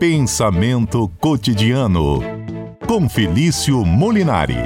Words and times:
Pensamento 0.00 1.06
cotidiano 1.20 2.20
com 2.86 3.06
Felício 3.06 3.84
Molinari. 3.84 4.56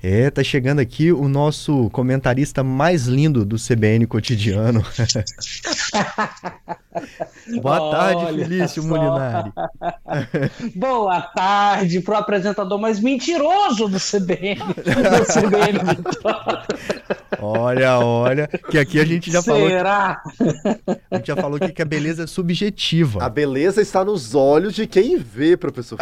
É, 0.00 0.30
tá 0.30 0.44
chegando 0.44 0.78
aqui 0.78 1.10
o 1.10 1.28
nosso 1.28 1.90
comentarista 1.90 2.62
mais 2.62 3.06
lindo 3.06 3.44
do 3.44 3.56
CBN 3.56 4.06
Cotidiano. 4.06 4.84
Boa 7.60 7.90
tarde, 7.90 8.24
Olha 8.24 8.46
Felício 8.46 8.82
só. 8.82 8.88
Molinari. 8.88 9.52
Boa 10.76 11.22
tarde 11.22 12.00
pro 12.02 12.16
apresentador 12.16 12.78
mais 12.78 13.00
mentiroso 13.00 13.88
do 13.88 13.98
CBN. 13.98 14.60
Do 14.64 15.26
CBN 15.26 15.80
Vitória. 15.96 16.62
Olha, 17.46 17.98
olha, 18.00 18.48
que 18.70 18.78
aqui 18.78 18.98
a 18.98 19.04
gente 19.04 19.30
já 19.30 19.42
falou, 19.42 19.68
Será? 19.68 20.20
a 21.10 21.16
gente 21.16 21.26
já 21.26 21.36
falou 21.36 21.56
aqui 21.56 21.72
que 21.72 21.82
a 21.82 21.84
beleza 21.86 22.24
é 22.24 22.26
subjetiva. 22.26 23.22
A 23.22 23.28
beleza 23.28 23.80
está 23.80 24.04
nos 24.04 24.34
olhos 24.34 24.74
de 24.74 24.86
quem 24.86 25.16
vê, 25.16 25.56
professor. 25.56 25.98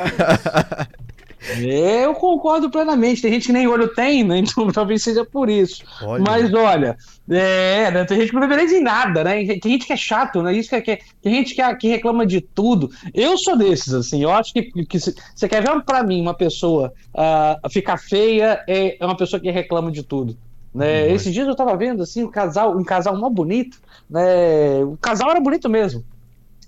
Eu 1.61 2.15
concordo 2.15 2.70
plenamente. 2.70 3.20
Tem 3.20 3.33
gente 3.33 3.47
que 3.47 3.53
nem 3.53 3.67
olho 3.69 3.89
tem, 3.89 4.25
né? 4.25 4.39
Então 4.39 4.67
talvez 4.73 5.03
seja 5.03 5.25
por 5.25 5.51
isso. 5.51 5.83
Olha. 6.03 6.25
Mas 6.27 6.55
olha, 6.55 6.97
é, 7.29 7.91
né, 7.91 8.05
tem 8.05 8.19
gente 8.19 8.29
que 8.31 8.34
não 8.34 8.41
vê 8.42 8.48
beleza 8.48 8.75
em 8.75 8.83
nada, 8.83 9.23
né? 9.23 9.45
Tem 9.59 9.73
gente 9.73 9.87
que 9.87 9.92
é 9.92 9.97
chato, 9.97 10.42
né? 10.42 10.55
Isso 10.55 10.70
que, 10.70 10.77
é- 10.77 10.81
que, 10.81 10.98
tem 11.23 11.34
gente 11.34 11.55
que, 11.55 11.61
é- 11.61 11.75
que 11.75 11.89
reclama 11.89 12.27
de 12.27 12.41
tudo. 12.41 12.91
Eu 13.12 13.37
sou 13.37 13.56
desses, 13.56 13.92
assim. 13.92 14.23
Eu 14.23 14.31
acho 14.31 14.53
que, 14.53 14.62
que 14.87 14.98
se- 14.98 15.15
você 15.34 15.48
quer 15.48 15.62
ver 15.62 15.83
pra 15.84 16.03
mim 16.03 16.20
uma 16.20 16.34
pessoa 16.34 16.92
ah, 17.15 17.59
ficar 17.70 17.98
feia, 17.98 18.62
é, 18.67 18.97
é 18.98 19.05
uma 19.05 19.17
pessoa 19.17 19.39
que 19.41 19.51
reclama 19.51 19.91
de 19.92 20.03
tudo. 20.03 20.37
Né? 20.74 21.02
Nossa. 21.05 21.14
Esses 21.14 21.33
dias 21.33 21.46
eu 21.46 21.55
tava 21.55 21.77
vendo 21.77 22.02
assim 22.02 22.24
um 22.24 22.30
casal, 22.30 22.77
um 22.77 22.83
casal 22.83 23.17
mó 23.17 23.30
bonito, 23.30 23.78
né? 24.11 24.83
O 24.84 24.97
casal 25.00 25.31
era 25.31 25.41
bonito 25.41 25.69
mesmo. 25.69 26.05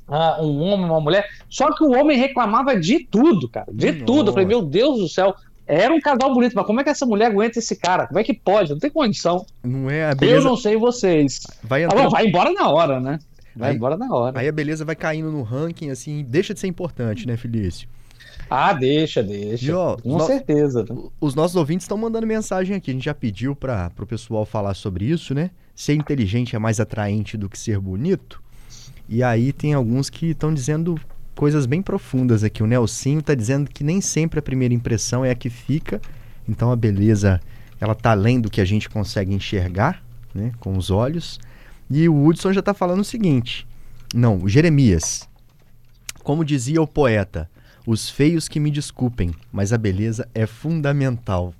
Ah, 0.08 0.38
um 0.40 0.60
homem, 0.62 0.86
uma 0.86 1.00
mulher. 1.00 1.26
Só 1.48 1.72
que 1.74 1.82
o 1.82 1.90
homem 1.90 2.16
reclamava 2.16 2.78
de 2.78 3.00
tudo, 3.00 3.48
cara. 3.48 3.66
De 3.72 3.90
Nossa. 3.90 4.04
tudo. 4.04 4.28
Eu 4.28 4.32
falei, 4.32 4.46
meu 4.46 4.62
Deus 4.62 4.98
do 5.00 5.08
céu. 5.08 5.34
Era 5.66 5.92
um 5.92 6.00
casal 6.00 6.32
bonito, 6.32 6.52
mas 6.54 6.64
como 6.64 6.80
é 6.80 6.84
que 6.84 6.90
essa 6.90 7.04
mulher 7.04 7.26
aguenta 7.32 7.58
esse 7.58 7.74
cara? 7.74 8.06
Como 8.06 8.20
é 8.20 8.22
que 8.22 8.32
pode? 8.32 8.70
Não 8.70 8.78
tem 8.78 8.88
condição. 8.88 9.44
Não 9.64 9.90
é 9.90 10.04
a 10.04 10.10
Eu 10.10 10.16
beleza 10.16 10.48
não 10.48 10.56
sei 10.56 10.76
vocês. 10.76 11.40
vai 11.64 11.82
Ah, 11.82 11.86
entrar, 11.86 12.02
bom, 12.04 12.08
vai 12.10 12.24
embora 12.28 12.52
na 12.52 12.68
hora, 12.70 13.00
né? 13.00 13.18
Vai 13.56 13.70
Aí- 13.70 13.76
embora 13.76 13.96
na 13.96 14.14
hora. 14.14 14.38
aí 14.38 14.46
a 14.46 14.52
beleza 14.52 14.84
vai 14.84 14.94
caindo 14.94 15.32
no 15.32 15.42
ranking 15.42 15.90
assim, 15.90 16.24
deixa 16.28 16.54
de 16.54 16.60
ser 16.60 16.68
importante, 16.68 17.26
né, 17.26 17.36
Felício? 17.36 17.88
Ah, 18.48 18.72
deixa, 18.72 19.22
deixa. 19.22 19.76
Ó, 19.76 19.96
Com 19.96 20.18
no- 20.18 20.26
certeza. 20.26 20.84
né? 20.88 20.96
Os 21.20 21.34
nossos 21.34 21.56
ouvintes 21.56 21.84
estão 21.84 21.96
mandando 21.98 22.26
mensagem 22.26 22.76
aqui. 22.76 22.90
A 22.90 22.94
gente 22.94 23.04
já 23.04 23.14
pediu 23.14 23.54
para 23.56 23.90
o 23.98 24.06
pessoal 24.06 24.44
falar 24.46 24.74
sobre 24.74 25.04
isso, 25.06 25.34
né? 25.34 25.50
Ser 25.74 25.94
inteligente 25.94 26.54
é 26.54 26.58
mais 26.58 26.78
atraente 26.80 27.36
do 27.36 27.48
que 27.48 27.58
ser 27.58 27.78
bonito. 27.78 28.40
E 29.08 29.22
aí 29.22 29.52
tem 29.52 29.74
alguns 29.74 30.08
que 30.08 30.26
estão 30.30 30.52
dizendo 30.54 30.98
coisas 31.34 31.66
bem 31.66 31.82
profundas 31.82 32.42
aqui. 32.44 32.62
O 32.62 32.66
Nelsinho 32.66 33.18
está 33.20 33.34
dizendo 33.34 33.70
que 33.70 33.84
nem 33.84 34.00
sempre 34.00 34.38
a 34.38 34.42
primeira 34.42 34.72
impressão 34.74 35.24
é 35.24 35.30
a 35.30 35.34
que 35.34 35.50
fica. 35.50 36.00
Então 36.48 36.70
a 36.70 36.76
beleza, 36.76 37.40
ela 37.80 37.94
tá 37.94 38.12
além 38.12 38.40
do 38.40 38.48
que 38.50 38.60
a 38.60 38.64
gente 38.64 38.88
consegue 38.88 39.34
enxergar, 39.34 40.02
né? 40.34 40.52
Com 40.60 40.76
os 40.76 40.90
olhos. 40.90 41.38
E 41.90 42.08
o 42.08 42.24
Hudson 42.26 42.52
já 42.52 42.60
está 42.60 42.72
falando 42.72 43.00
o 43.00 43.04
seguinte. 43.04 43.66
Não, 44.14 44.38
o 44.38 44.48
Jeremias. 44.48 45.28
Como 46.22 46.44
dizia 46.44 46.80
o 46.82 46.86
poeta, 46.86 47.48
os 47.86 48.10
feios 48.10 48.48
que 48.48 48.58
me 48.60 48.70
desculpem, 48.70 49.32
mas 49.52 49.72
a 49.72 49.78
beleza 49.78 50.28
é 50.34 50.46
fundamental. 50.46 51.54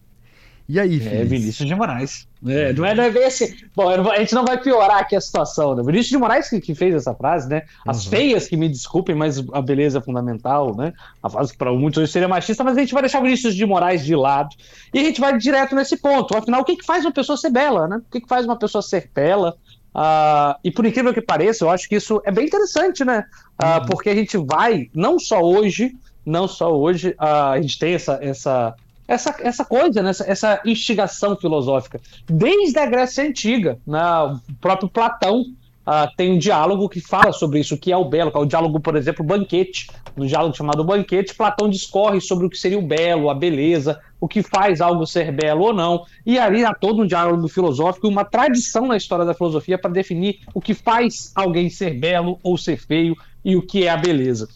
E 0.69 0.81
aí, 0.81 0.97
É 0.97 1.01
Feliz? 1.11 1.29
Vinícius 1.31 1.69
de 1.69 1.75
Moraes. 1.77 2.27
É, 2.45 2.73
não 2.73 2.85
é, 2.85 2.93
não 2.93 3.05
é 3.05 3.11
bem 3.11 3.25
assim. 3.25 3.55
Bom, 3.75 3.89
a 3.89 4.19
gente 4.19 4.35
não 4.35 4.45
vai 4.45 4.61
piorar 4.61 4.99
aqui 4.99 5.15
a 5.15 5.21
situação, 5.21 5.77
né? 5.77 5.83
Vinícius 5.85 6.09
de 6.09 6.19
Moraes 6.19 6.49
que, 6.51 6.61
que 6.61 6.75
fez 6.75 6.93
essa 6.93 7.15
frase, 7.15 7.49
né? 7.49 7.63
As 7.87 8.05
Uhum. 8.05 8.11
feias 8.11 8.49
que 8.49 8.57
me 8.57 8.69
desculpem, 8.69 9.15
mas 9.15 9.39
a 9.53 9.63
beleza 9.63 9.99
é 9.99 10.03
fundamental, 10.03 10.77
né? 10.77 10.93
A 11.23 11.31
frase 11.31 11.53
que 11.53 11.59
para 11.59 11.73
muitos 11.73 12.03
hoje 12.03 12.11
seria 12.11 12.27
machista, 12.27 12.65
mas 12.65 12.77
a 12.77 12.81
gente 12.81 12.93
vai 12.93 13.01
deixar 13.03 13.21
o 13.21 13.23
Vinícius 13.23 13.55
de 13.55 13.65
Moraes 13.65 14.05
de 14.05 14.17
lado 14.17 14.49
e 14.93 14.99
a 14.99 15.05
gente 15.05 15.21
vai 15.21 15.39
direto 15.39 15.77
nesse 15.77 15.97
ponto. 15.99 16.37
Afinal, 16.37 16.63
o 16.63 16.65
que, 16.65 16.75
que 16.77 16.85
faz 16.85 17.05
uma 17.05 17.13
pessoa 17.13 17.37
ser 17.37 17.51
bela, 17.51 17.87
né? 17.87 17.99
O 17.99 18.11
que, 18.11 18.21
que 18.21 18.29
faz 18.29 18.45
uma 18.45 18.59
pessoa 18.59 18.83
ser 18.83 19.09
bela? 19.15 19.57
Ah, 19.95 20.59
e 20.65 20.71
por 20.73 20.85
incrível 20.85 21.15
que 21.15 21.23
pareça, 21.23 21.65
eu 21.65 21.71
acho 21.71 21.89
que 21.89 21.95
isso 21.95 22.21
é 22.25 22.33
bem 22.33 22.45
interessante, 22.47 23.05
né? 23.05 23.25
Ah, 23.57 23.81
Porque 23.83 24.11
a 24.11 24.15
gente 24.17 24.37
vai, 24.37 24.91
não 24.93 25.17
só 25.19 25.41
hoje, 25.41 25.93
não 26.27 26.49
só 26.49 26.77
hoje, 26.77 27.15
a 27.17 27.59
gente 27.61 27.79
tem 27.79 27.95
essa, 27.95 28.19
essa, 28.21 28.75
essa, 29.07 29.37
essa 29.41 29.65
coisa, 29.65 30.03
né? 30.03 30.11
essa, 30.11 30.25
essa 30.25 30.61
instigação 30.65 31.37
filosófica. 31.37 32.01
Desde 32.27 32.77
a 32.79 32.87
Grécia 32.87 33.25
Antiga, 33.25 33.79
né? 33.87 34.03
o 34.51 34.55
próprio 34.61 34.89
Platão 34.89 35.45
ah, 35.87 36.11
tem 36.17 36.33
um 36.33 36.39
diálogo 36.39 36.89
que 36.89 37.01
fala 37.01 37.33
sobre 37.33 37.61
isso, 37.61 37.79
que 37.79 37.93
é 37.93 37.97
o 37.97 38.05
belo, 38.05 38.33
que 38.33 38.37
é 38.37 38.41
o 38.41 38.45
diálogo, 38.45 38.81
por 38.81 38.97
exemplo, 38.97 39.25
Banquete. 39.25 39.87
No 40.17 40.27
diálogo 40.27 40.57
chamado 40.57 40.83
Banquete, 40.83 41.35
Platão 41.35 41.69
discorre 41.69 42.21
sobre 42.21 42.47
o 42.47 42.51
que 42.51 42.59
seria 42.59 42.79
o 42.79 42.83
belo, 42.83 43.31
a 43.31 43.35
beleza, 43.35 44.01
o 44.21 44.27
que 44.27 44.43
faz 44.43 44.81
algo 44.81 45.07
ser 45.07 45.31
belo 45.31 45.63
ou 45.63 45.73
não. 45.73 46.05
E 46.25 46.41
ali 46.41 46.65
há 46.65 46.75
todo 46.75 47.03
um 47.03 47.07
diálogo 47.07 47.47
filosófico 47.47 48.09
uma 48.09 48.25
tradição 48.25 48.87
na 48.87 48.97
história 48.97 49.25
da 49.25 49.35
filosofia 49.35 49.79
para 49.79 49.93
definir 49.93 50.41
o 50.53 50.61
que 50.61 50.75
faz 50.75 51.31
alguém 51.37 51.71
ser 51.71 51.95
belo 51.95 52.41
ou 52.43 52.59
ser 52.59 52.79
feio 52.79 53.17
e 53.45 53.55
o 53.55 53.63
que 53.63 53.85
é 53.85 53.91
a 53.91 53.97
beleza. 53.97 54.49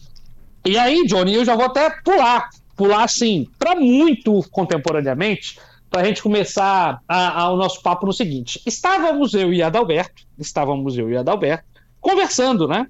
E 0.65 0.77
aí, 0.77 1.05
Johnny, 1.05 1.33
eu 1.33 1.45
já 1.45 1.55
vou 1.55 1.65
até 1.65 1.89
pular, 2.03 2.49
pular 2.75 3.03
assim, 3.03 3.47
para 3.57 3.75
muito 3.75 4.41
contemporaneamente, 4.51 5.59
para 5.89 6.01
a 6.01 6.05
gente 6.05 6.21
começar 6.21 6.99
a- 7.07 7.41
a- 7.43 7.51
o 7.51 7.57
nosso 7.57 7.81
papo 7.81 8.05
no 8.05 8.13
seguinte. 8.13 8.61
Estávamos 8.65 9.33
eu 9.33 9.51
e 9.53 9.61
Adalberto, 9.61 10.23
estávamos 10.39 10.97
eu 10.97 11.09
e 11.09 11.17
Adalberto, 11.17 11.65
conversando, 11.99 12.67
né? 12.67 12.87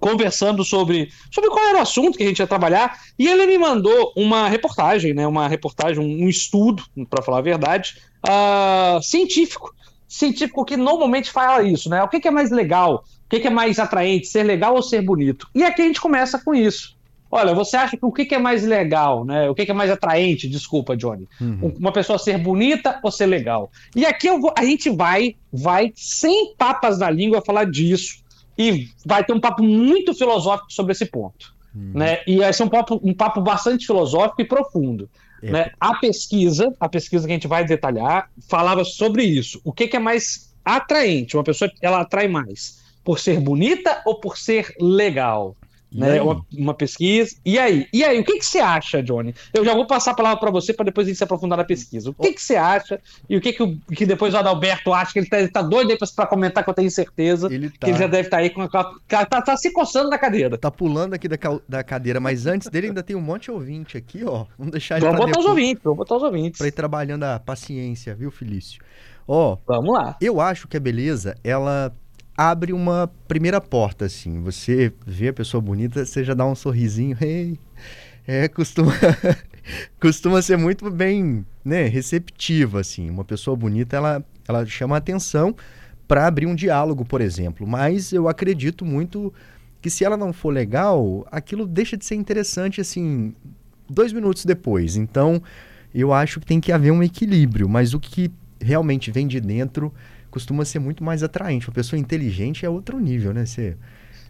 Conversando 0.00 0.64
sobre, 0.64 1.08
sobre 1.32 1.50
qual 1.50 1.64
era 1.66 1.78
o 1.78 1.82
assunto 1.82 2.18
que 2.18 2.22
a 2.24 2.26
gente 2.26 2.38
ia 2.38 2.46
trabalhar, 2.46 2.96
e 3.18 3.26
ele 3.26 3.46
me 3.46 3.58
mandou 3.58 4.12
uma 4.16 4.48
reportagem, 4.48 5.14
né? 5.14 5.26
Uma 5.26 5.48
reportagem, 5.48 5.98
um, 6.00 6.24
um 6.26 6.28
estudo, 6.28 6.84
para 7.08 7.22
falar 7.22 7.38
a 7.38 7.42
verdade, 7.42 7.94
ah, 8.22 8.98
científico. 9.02 9.72
Científico 10.06 10.64
que 10.64 10.76
normalmente 10.76 11.30
fala 11.30 11.62
isso, 11.62 11.88
né? 11.88 12.02
O 12.02 12.08
que, 12.08 12.20
que 12.20 12.28
é 12.28 12.30
mais 12.30 12.50
legal? 12.50 13.04
O 13.28 13.30
que, 13.30 13.40
que 13.40 13.46
é 13.46 13.50
mais 13.50 13.78
atraente, 13.78 14.26
ser 14.26 14.42
legal 14.42 14.74
ou 14.74 14.82
ser 14.82 15.02
bonito? 15.02 15.46
E 15.54 15.62
aqui 15.62 15.82
a 15.82 15.84
gente 15.84 16.00
começa 16.00 16.38
com 16.42 16.54
isso. 16.54 16.96
Olha, 17.30 17.52
você 17.54 17.76
acha 17.76 17.94
que 17.94 18.06
o 18.06 18.10
que, 18.10 18.24
que 18.24 18.34
é 18.34 18.38
mais 18.38 18.64
legal, 18.64 19.22
né? 19.22 19.50
O 19.50 19.54
que, 19.54 19.66
que 19.66 19.70
é 19.70 19.74
mais 19.74 19.90
atraente? 19.90 20.48
Desculpa, 20.48 20.96
Johnny. 20.96 21.28
Uhum. 21.38 21.74
Uma 21.78 21.92
pessoa 21.92 22.18
ser 22.18 22.38
bonita 22.38 22.98
ou 23.02 23.10
ser 23.10 23.26
legal? 23.26 23.70
E 23.94 24.06
aqui 24.06 24.30
vou- 24.38 24.54
a 24.56 24.64
gente 24.64 24.88
vai, 24.88 25.36
vai 25.52 25.92
sem 25.94 26.54
papas 26.56 26.98
na 26.98 27.10
língua 27.10 27.42
falar 27.44 27.64
disso 27.64 28.22
e 28.56 28.88
vai 29.04 29.22
ter 29.22 29.34
um 29.34 29.40
papo 29.40 29.62
muito 29.62 30.14
filosófico 30.14 30.72
sobre 30.72 30.92
esse 30.92 31.04
ponto, 31.04 31.54
Uhum. 31.74 31.92
né? 31.96 32.20
E 32.26 32.38
vai 32.38 32.50
ser 32.54 32.62
um 32.62 32.68
papo, 32.68 32.98
um 33.04 33.12
papo 33.12 33.42
bastante 33.42 33.84
filosófico 33.86 34.40
e 34.40 34.44
profundo. 34.46 35.08
É. 35.42 35.50
né? 35.52 35.70
A 35.78 35.94
pesquisa, 35.98 36.74
a 36.80 36.88
pesquisa 36.88 37.24
que 37.26 37.32
a 37.32 37.36
gente 37.36 37.46
vai 37.46 37.64
detalhar, 37.64 38.28
falava 38.48 38.82
sobre 38.84 39.22
isso. 39.22 39.60
O 39.62 39.72
que, 39.72 39.86
que 39.86 39.96
é 39.96 40.00
mais 40.00 40.52
atraente? 40.64 41.36
Uma 41.36 41.44
pessoa 41.44 41.70
ela 41.80 42.00
atrai 42.00 42.26
mais 42.26 42.78
por 43.08 43.18
ser 43.18 43.40
bonita 43.40 44.02
ou 44.04 44.20
por 44.20 44.36
ser 44.36 44.74
legal? 44.78 45.56
Né? 45.90 46.20
Uma, 46.20 46.44
uma 46.52 46.74
pesquisa. 46.74 47.34
E 47.42 47.58
aí? 47.58 47.86
E 47.90 48.04
aí, 48.04 48.20
o 48.20 48.22
que, 48.22 48.38
que 48.38 48.44
você 48.44 48.58
acha, 48.58 49.02
Johnny? 49.02 49.34
Eu 49.54 49.64
já 49.64 49.72
vou 49.72 49.86
passar 49.86 50.10
a 50.10 50.14
palavra 50.14 50.38
para 50.38 50.50
você 50.50 50.74
para 50.74 50.84
depois 50.84 51.06
a 51.06 51.08
gente 51.08 51.16
se 51.16 51.24
aprofundar 51.24 51.56
na 51.56 51.64
pesquisa. 51.64 52.10
O 52.10 52.12
que, 52.12 52.34
que 52.34 52.42
você 52.42 52.56
acha? 52.56 53.00
E 53.26 53.34
o 53.34 53.40
que, 53.40 53.54
que, 53.54 53.62
o- 53.62 53.78
que 53.96 54.04
depois 54.04 54.34
o 54.34 54.36
Adalberto 54.36 54.92
acha? 54.92 55.14
Que 55.14 55.20
ele 55.20 55.28
tá, 55.30 55.38
ele 55.38 55.48
tá 55.48 55.62
doido 55.62 55.90
aí 55.90 55.96
para 56.14 56.26
comentar, 56.26 56.62
que 56.62 56.68
eu 56.68 56.74
tenho 56.74 56.90
certeza. 56.90 57.48
Ele 57.50 57.70
tá, 57.70 57.86
Que 57.86 57.92
ele 57.92 57.98
já 57.98 58.06
deve 58.06 58.26
estar 58.28 58.36
aí 58.36 58.50
com 58.50 58.60
a. 58.60 58.68
Tá, 58.68 59.24
tá 59.24 59.56
se 59.56 59.72
coçando 59.72 60.10
na 60.10 60.18
cadeira. 60.18 60.58
tá 60.58 60.70
pulando 60.70 61.14
aqui 61.14 61.26
da, 61.26 61.38
da 61.66 61.82
cadeira, 61.82 62.20
mas 62.20 62.44
antes 62.46 62.68
dele 62.68 62.88
ainda 62.88 63.02
tem 63.02 63.16
um 63.16 63.22
monte 63.22 63.44
de 63.44 63.52
ouvinte 63.52 63.96
aqui, 63.96 64.22
ó. 64.26 64.44
Vamos 64.58 64.72
deixar 64.72 64.98
ele 64.98 65.06
Vamos 65.06 65.20
botar 65.20 65.30
os 65.30 65.36
depois, 65.38 65.46
ouvintes, 65.48 65.82
vamos 65.82 65.96
botar 65.96 66.16
os 66.16 66.22
ouvintes. 66.22 66.58
pra 66.58 66.68
ir 66.68 66.72
trabalhando 66.72 67.22
a 67.24 67.38
paciência, 67.40 68.14
viu, 68.14 68.30
Felício? 68.30 68.82
Ó, 69.26 69.56
Vamos 69.66 69.94
lá. 69.94 70.18
Eu 70.20 70.38
acho 70.38 70.68
que 70.68 70.76
a 70.76 70.80
beleza, 70.80 71.34
ela 71.42 71.94
abre 72.38 72.72
uma 72.72 73.10
primeira 73.26 73.60
porta, 73.60 74.04
assim. 74.04 74.40
Você 74.42 74.92
vê 75.04 75.28
a 75.28 75.32
pessoa 75.32 75.60
bonita, 75.60 76.06
você 76.06 76.22
já 76.22 76.34
dá 76.34 76.46
um 76.46 76.54
sorrisinho. 76.54 77.16
Hey. 77.20 77.58
É, 78.24 78.46
costuma, 78.46 78.92
costuma 79.98 80.40
ser 80.40 80.56
muito 80.56 80.88
bem, 80.88 81.44
né, 81.64 81.88
receptiva, 81.88 82.80
assim. 82.80 83.10
Uma 83.10 83.24
pessoa 83.24 83.56
bonita, 83.56 83.96
ela, 83.96 84.24
ela 84.46 84.64
chama 84.66 84.96
atenção 84.96 85.56
para 86.06 86.28
abrir 86.28 86.46
um 86.46 86.54
diálogo, 86.54 87.04
por 87.04 87.20
exemplo. 87.20 87.66
Mas 87.66 88.12
eu 88.12 88.28
acredito 88.28 88.84
muito 88.84 89.34
que 89.82 89.90
se 89.90 90.04
ela 90.04 90.16
não 90.16 90.32
for 90.32 90.50
legal, 90.50 91.26
aquilo 91.32 91.66
deixa 91.66 91.96
de 91.96 92.04
ser 92.04 92.14
interessante, 92.14 92.80
assim, 92.80 93.34
dois 93.90 94.12
minutos 94.12 94.44
depois. 94.44 94.94
Então, 94.94 95.42
eu 95.92 96.12
acho 96.12 96.38
que 96.38 96.46
tem 96.46 96.60
que 96.60 96.70
haver 96.70 96.92
um 96.92 97.02
equilíbrio. 97.02 97.68
Mas 97.68 97.94
o 97.94 97.98
que 97.98 98.30
realmente 98.60 99.10
vem 99.10 99.26
de 99.26 99.40
dentro 99.40 99.92
costuma 100.30 100.64
ser 100.64 100.78
muito 100.78 101.02
mais 101.02 101.22
atraente. 101.22 101.68
Uma 101.68 101.74
pessoa 101.74 101.98
inteligente 101.98 102.64
é 102.64 102.70
outro 102.70 102.98
nível, 102.98 103.32
né? 103.32 103.46
Você, 103.46 103.76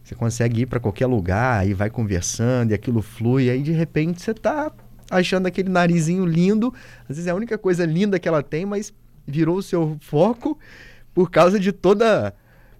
você 0.02 0.14
consegue 0.14 0.62
ir 0.62 0.66
para 0.66 0.80
qualquer 0.80 1.06
lugar 1.06 1.66
e 1.66 1.74
vai 1.74 1.90
conversando 1.90 2.70
e 2.70 2.74
aquilo 2.74 3.02
flui, 3.02 3.44
e 3.44 3.50
aí 3.50 3.62
de 3.62 3.72
repente 3.72 4.22
você 4.22 4.34
tá 4.34 4.72
achando 5.10 5.46
aquele 5.46 5.68
narizinho 5.68 6.24
lindo, 6.24 6.72
às 7.02 7.16
vezes 7.16 7.26
é 7.26 7.30
a 7.30 7.34
única 7.34 7.56
coisa 7.56 7.84
linda 7.84 8.18
que 8.18 8.28
ela 8.28 8.42
tem, 8.42 8.66
mas 8.66 8.92
virou 9.26 9.56
o 9.56 9.62
seu 9.62 9.96
foco 10.00 10.58
por 11.14 11.30
causa 11.30 11.58
de 11.58 11.72
toda 11.72 12.34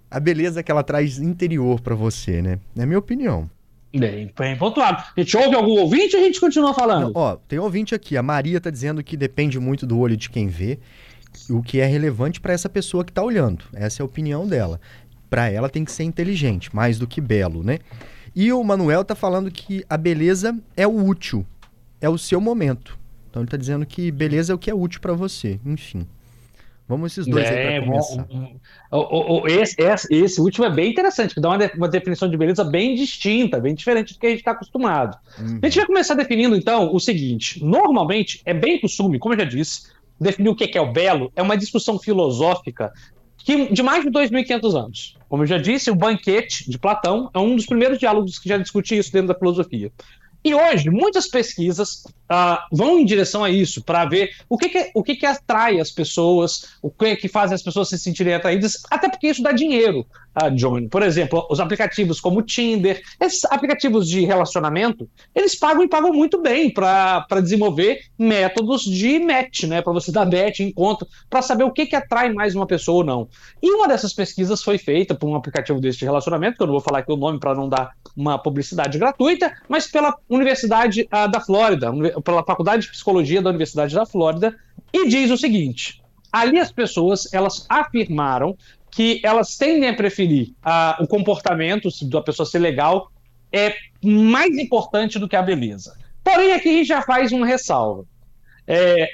a 0.09 0.19
beleza 0.19 0.63
que 0.63 0.71
ela 0.71 0.83
traz 0.83 1.19
interior 1.19 1.81
para 1.81 1.95
você, 1.95 2.41
né? 2.41 2.59
É 2.77 2.83
a 2.83 2.85
minha 2.85 2.99
opinião. 2.99 3.49
Bem, 3.91 4.31
bem 4.37 4.55
pontuado. 4.55 5.03
A 5.15 5.19
gente 5.19 5.35
ouve 5.35 5.55
algum 5.55 5.71
ouvinte 5.71 6.15
ou 6.15 6.21
a 6.21 6.25
gente 6.25 6.39
continua 6.39 6.73
falando? 6.73 7.11
Não, 7.11 7.21
ó, 7.21 7.35
tem 7.35 7.57
um 7.57 7.63
ouvinte 7.63 7.95
aqui. 7.95 8.15
A 8.15 8.23
Maria 8.23 8.61
tá 8.61 8.69
dizendo 8.69 9.03
que 9.03 9.17
depende 9.17 9.59
muito 9.59 9.85
do 9.85 9.97
olho 9.97 10.15
de 10.15 10.29
quem 10.29 10.47
vê, 10.47 10.79
o 11.49 11.61
que 11.61 11.79
é 11.79 11.85
relevante 11.85 12.39
para 12.39 12.53
essa 12.53 12.69
pessoa 12.69 13.03
que 13.03 13.11
tá 13.11 13.23
olhando. 13.23 13.65
Essa 13.73 14.01
é 14.01 14.03
a 14.03 14.05
opinião 14.05 14.47
dela. 14.47 14.79
Para 15.29 15.49
ela 15.49 15.69
tem 15.69 15.85
que 15.85 15.91
ser 15.91 16.03
inteligente, 16.03 16.75
mais 16.75 16.97
do 16.97 17.07
que 17.07 17.21
belo, 17.21 17.63
né? 17.63 17.79
E 18.35 18.51
o 18.51 18.63
Manuel 18.63 19.03
tá 19.03 19.15
falando 19.15 19.51
que 19.51 19.83
a 19.89 19.97
beleza 19.97 20.57
é 20.75 20.87
o 20.87 21.05
útil, 21.05 21.45
é 21.99 22.09
o 22.09 22.17
seu 22.17 22.39
momento. 22.39 22.97
Então 23.29 23.41
ele 23.41 23.49
tá 23.49 23.57
dizendo 23.57 23.85
que 23.85 24.11
beleza 24.11 24.53
é 24.53 24.55
o 24.55 24.59
que 24.59 24.69
é 24.69 24.73
útil 24.73 24.99
para 25.01 25.13
você. 25.13 25.59
Enfim. 25.65 26.07
Vamos 26.89 27.11
esses 27.11 27.27
dois 27.27 27.45
é, 27.45 27.67
aí 27.67 27.81
pra 27.81 27.87
começar. 27.87 28.27
O, 28.91 28.97
o, 28.97 29.41
o, 29.41 29.47
esse, 29.47 29.75
esse, 30.09 30.41
último 30.41 30.65
é 30.65 30.71
bem 30.71 30.89
interessante, 30.89 31.35
que 31.35 31.39
dá 31.39 31.49
uma, 31.49 31.71
uma, 31.75 31.87
definição 31.87 32.27
de 32.27 32.35
beleza 32.35 32.63
bem 32.63 32.95
distinta, 32.95 33.59
bem 33.59 33.75
diferente 33.75 34.15
do 34.15 34.19
que 34.19 34.25
a 34.25 34.29
gente 34.31 34.39
está 34.39 34.51
acostumado. 34.51 35.15
Uhum. 35.37 35.59
A 35.61 35.65
gente 35.67 35.77
vai 35.77 35.85
começar 35.85 36.15
definindo, 36.15 36.55
então, 36.55 36.91
o 36.91 36.99
seguinte: 36.99 37.63
normalmente 37.63 38.41
é 38.43 38.55
bem 38.55 38.81
costume, 38.81 39.19
como 39.19 39.35
eu 39.35 39.39
já 39.39 39.45
disse, 39.45 39.83
definir 40.19 40.49
o 40.49 40.55
que 40.55 40.77
é 40.77 40.81
o 40.81 40.91
belo 40.91 41.31
é 41.35 41.41
uma 41.41 41.57
discussão 41.57 41.97
filosófica 41.97 42.91
que, 43.37 43.71
de 43.71 43.81
mais 43.81 44.03
de 44.03 44.11
2.500 44.11 44.75
anos. 44.75 45.17
Como 45.27 45.43
eu 45.43 45.47
já 45.47 45.57
disse, 45.57 45.89
o 45.89 45.95
banquete 45.95 46.69
de 46.69 46.77
Platão 46.77 47.29
é 47.33 47.39
um 47.39 47.55
dos 47.55 47.65
primeiros 47.65 47.97
diálogos 47.97 48.37
que 48.37 48.49
já 48.49 48.57
discute 48.57 48.97
isso 48.97 49.11
dentro 49.11 49.29
da 49.29 49.35
filosofia. 49.35 49.91
E 50.43 50.55
hoje, 50.55 50.89
muitas 50.89 51.27
pesquisas 51.27 52.03
uh, 52.31 52.57
vão 52.71 52.99
em 52.99 53.05
direção 53.05 53.43
a 53.43 53.49
isso, 53.49 53.83
para 53.83 54.05
ver 54.05 54.31
o, 54.47 54.57
que, 54.57 54.69
que, 54.69 54.91
o 54.93 55.03
que, 55.03 55.15
que 55.15 55.25
atrai 55.25 55.79
as 55.79 55.91
pessoas, 55.91 56.77
o 56.81 56.89
que, 56.89 57.15
que 57.17 57.27
faz 57.27 57.51
as 57.51 57.61
pessoas 57.61 57.89
se 57.89 57.99
sentirem 57.99 58.33
atraídas, 58.33 58.81
até 58.89 59.09
porque 59.09 59.27
isso 59.27 59.43
dá 59.43 59.51
dinheiro, 59.51 60.05
uh. 60.47 60.89
Por 60.89 61.03
exemplo, 61.03 61.45
os 61.49 61.59
aplicativos 61.59 62.19
como 62.19 62.41
Tinder, 62.41 63.01
esses 63.19 63.45
aplicativos 63.45 64.07
de 64.07 64.25
relacionamento, 64.25 65.09
eles 65.35 65.55
pagam 65.55 65.83
e 65.83 65.87
pagam 65.87 66.11
muito 66.11 66.41
bem 66.41 66.71
para 66.71 67.41
desenvolver 67.41 67.99
métodos 68.17 68.83
de 68.83 69.19
match, 69.19 69.63
né? 69.63 69.81
Para 69.81 69.93
você 69.93 70.11
dar 70.11 70.25
match, 70.25 70.61
encontro, 70.61 71.07
para 71.29 71.41
saber 71.41 71.63
o 71.63 71.71
que, 71.71 71.85
que 71.85 71.95
atrai 71.95 72.33
mais 72.33 72.55
uma 72.55 72.65
pessoa 72.65 72.99
ou 72.99 73.03
não. 73.03 73.27
E 73.61 73.71
uma 73.71 73.87
dessas 73.87 74.13
pesquisas 74.13 74.63
foi 74.63 74.77
feita 74.77 75.13
por 75.13 75.29
um 75.29 75.35
aplicativo 75.35 75.79
desse 75.79 75.99
de 75.99 76.05
relacionamento, 76.05 76.57
que 76.57 76.63
eu 76.63 76.67
não 76.67 76.73
vou 76.73 76.81
falar 76.81 76.99
aqui 76.99 77.11
o 77.11 77.17
nome 77.17 77.39
para 77.39 77.53
não 77.53 77.69
dar 77.69 77.91
uma 78.15 78.37
publicidade 78.37 78.97
gratuita, 78.97 79.53
mas 79.67 79.87
pela 79.87 80.15
Universidade 80.29 81.01
uh, 81.03 81.29
da 81.29 81.39
Flórida, 81.39 81.91
pela 82.23 82.43
Faculdade 82.43 82.83
de 82.83 82.91
Psicologia 82.91 83.41
da 83.41 83.49
Universidade 83.49 83.93
da 83.93 84.05
Flórida, 84.05 84.55
e 84.93 85.07
diz 85.07 85.29
o 85.29 85.37
seguinte: 85.37 86.01
ali 86.31 86.59
as 86.59 86.71
pessoas 86.71 87.31
elas 87.33 87.65
afirmaram 87.69 88.57
que 88.91 89.21
elas 89.23 89.57
tendem 89.57 89.89
a 89.89 89.95
preferir 89.95 90.53
o 90.99 91.07
comportamento 91.07 91.89
da 92.09 92.21
pessoa 92.21 92.45
ser 92.45 92.59
legal 92.59 93.11
é 93.51 93.75
mais 94.03 94.57
importante 94.57 95.19
do 95.19 95.27
que 95.27 95.35
a 95.35 95.41
beleza. 95.41 95.97
Porém, 96.23 96.53
aqui 96.53 96.69
a 96.69 96.73
gente 96.73 96.87
já 96.87 97.01
faz 97.01 97.31
uma 97.31 97.45
ressalva. 97.45 98.05
É, 98.67 99.09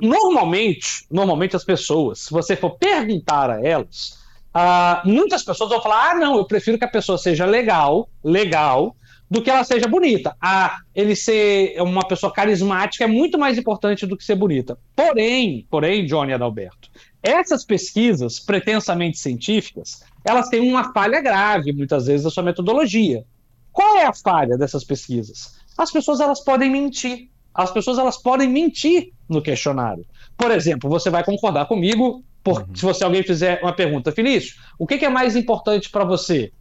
normalmente, 0.00 1.06
normalmente 1.10 1.56
as 1.56 1.64
pessoas, 1.64 2.20
se 2.20 2.30
você 2.30 2.56
for 2.56 2.70
perguntar 2.70 3.50
a 3.50 3.64
elas, 3.64 4.18
uh, 4.54 5.08
muitas 5.08 5.42
pessoas 5.42 5.70
vão 5.70 5.82
falar: 5.82 6.10
ah, 6.10 6.14
não, 6.14 6.36
eu 6.36 6.44
prefiro 6.44 6.78
que 6.78 6.84
a 6.84 6.88
pessoa 6.88 7.18
seja 7.18 7.44
legal, 7.44 8.08
legal, 8.24 8.96
do 9.30 9.42
que 9.42 9.50
ela 9.50 9.64
seja 9.64 9.86
bonita. 9.86 10.36
A 10.40 10.78
ele 10.94 11.14
ser 11.14 11.80
uma 11.82 12.06
pessoa 12.06 12.32
carismática 12.32 13.04
é 13.04 13.06
muito 13.06 13.38
mais 13.38 13.58
importante 13.58 14.06
do 14.06 14.16
que 14.16 14.24
ser 14.24 14.34
bonita. 14.34 14.78
Porém, 14.96 15.66
porém, 15.70 16.06
Johnny 16.06 16.32
Adalberto, 16.32 16.90
essas 17.22 17.64
pesquisas 17.64 18.38
pretensamente 18.38 19.18
científicas, 19.18 20.02
elas 20.24 20.48
têm 20.48 20.68
uma 20.68 20.92
falha 20.92 21.20
grave 21.20 21.72
muitas 21.72 22.06
vezes 22.06 22.24
da 22.24 22.30
sua 22.30 22.42
metodologia. 22.42 23.24
Qual 23.72 23.96
é 23.96 24.06
a 24.06 24.12
falha 24.12 24.56
dessas 24.56 24.84
pesquisas? 24.84 25.58
As 25.76 25.90
pessoas 25.90 26.20
elas 26.20 26.40
podem 26.40 26.70
mentir. 26.70 27.28
As 27.54 27.70
pessoas 27.72 27.98
elas 27.98 28.16
podem 28.16 28.48
mentir 28.48 29.12
no 29.28 29.42
questionário. 29.42 30.06
Por 30.36 30.50
exemplo, 30.50 30.88
você 30.88 31.10
vai 31.10 31.24
concordar 31.24 31.66
comigo 31.66 32.22
por, 32.42 32.60
uhum. 32.62 32.74
se 32.74 32.82
você 32.82 33.04
alguém 33.04 33.22
fizer 33.22 33.60
uma 33.62 33.72
pergunta, 33.72 34.12
Felício, 34.12 34.56
o 34.78 34.86
que, 34.86 34.98
que 34.98 35.04
é 35.04 35.08
mais 35.08 35.34
importante 35.34 35.90
para 35.90 36.04
você? 36.04 36.52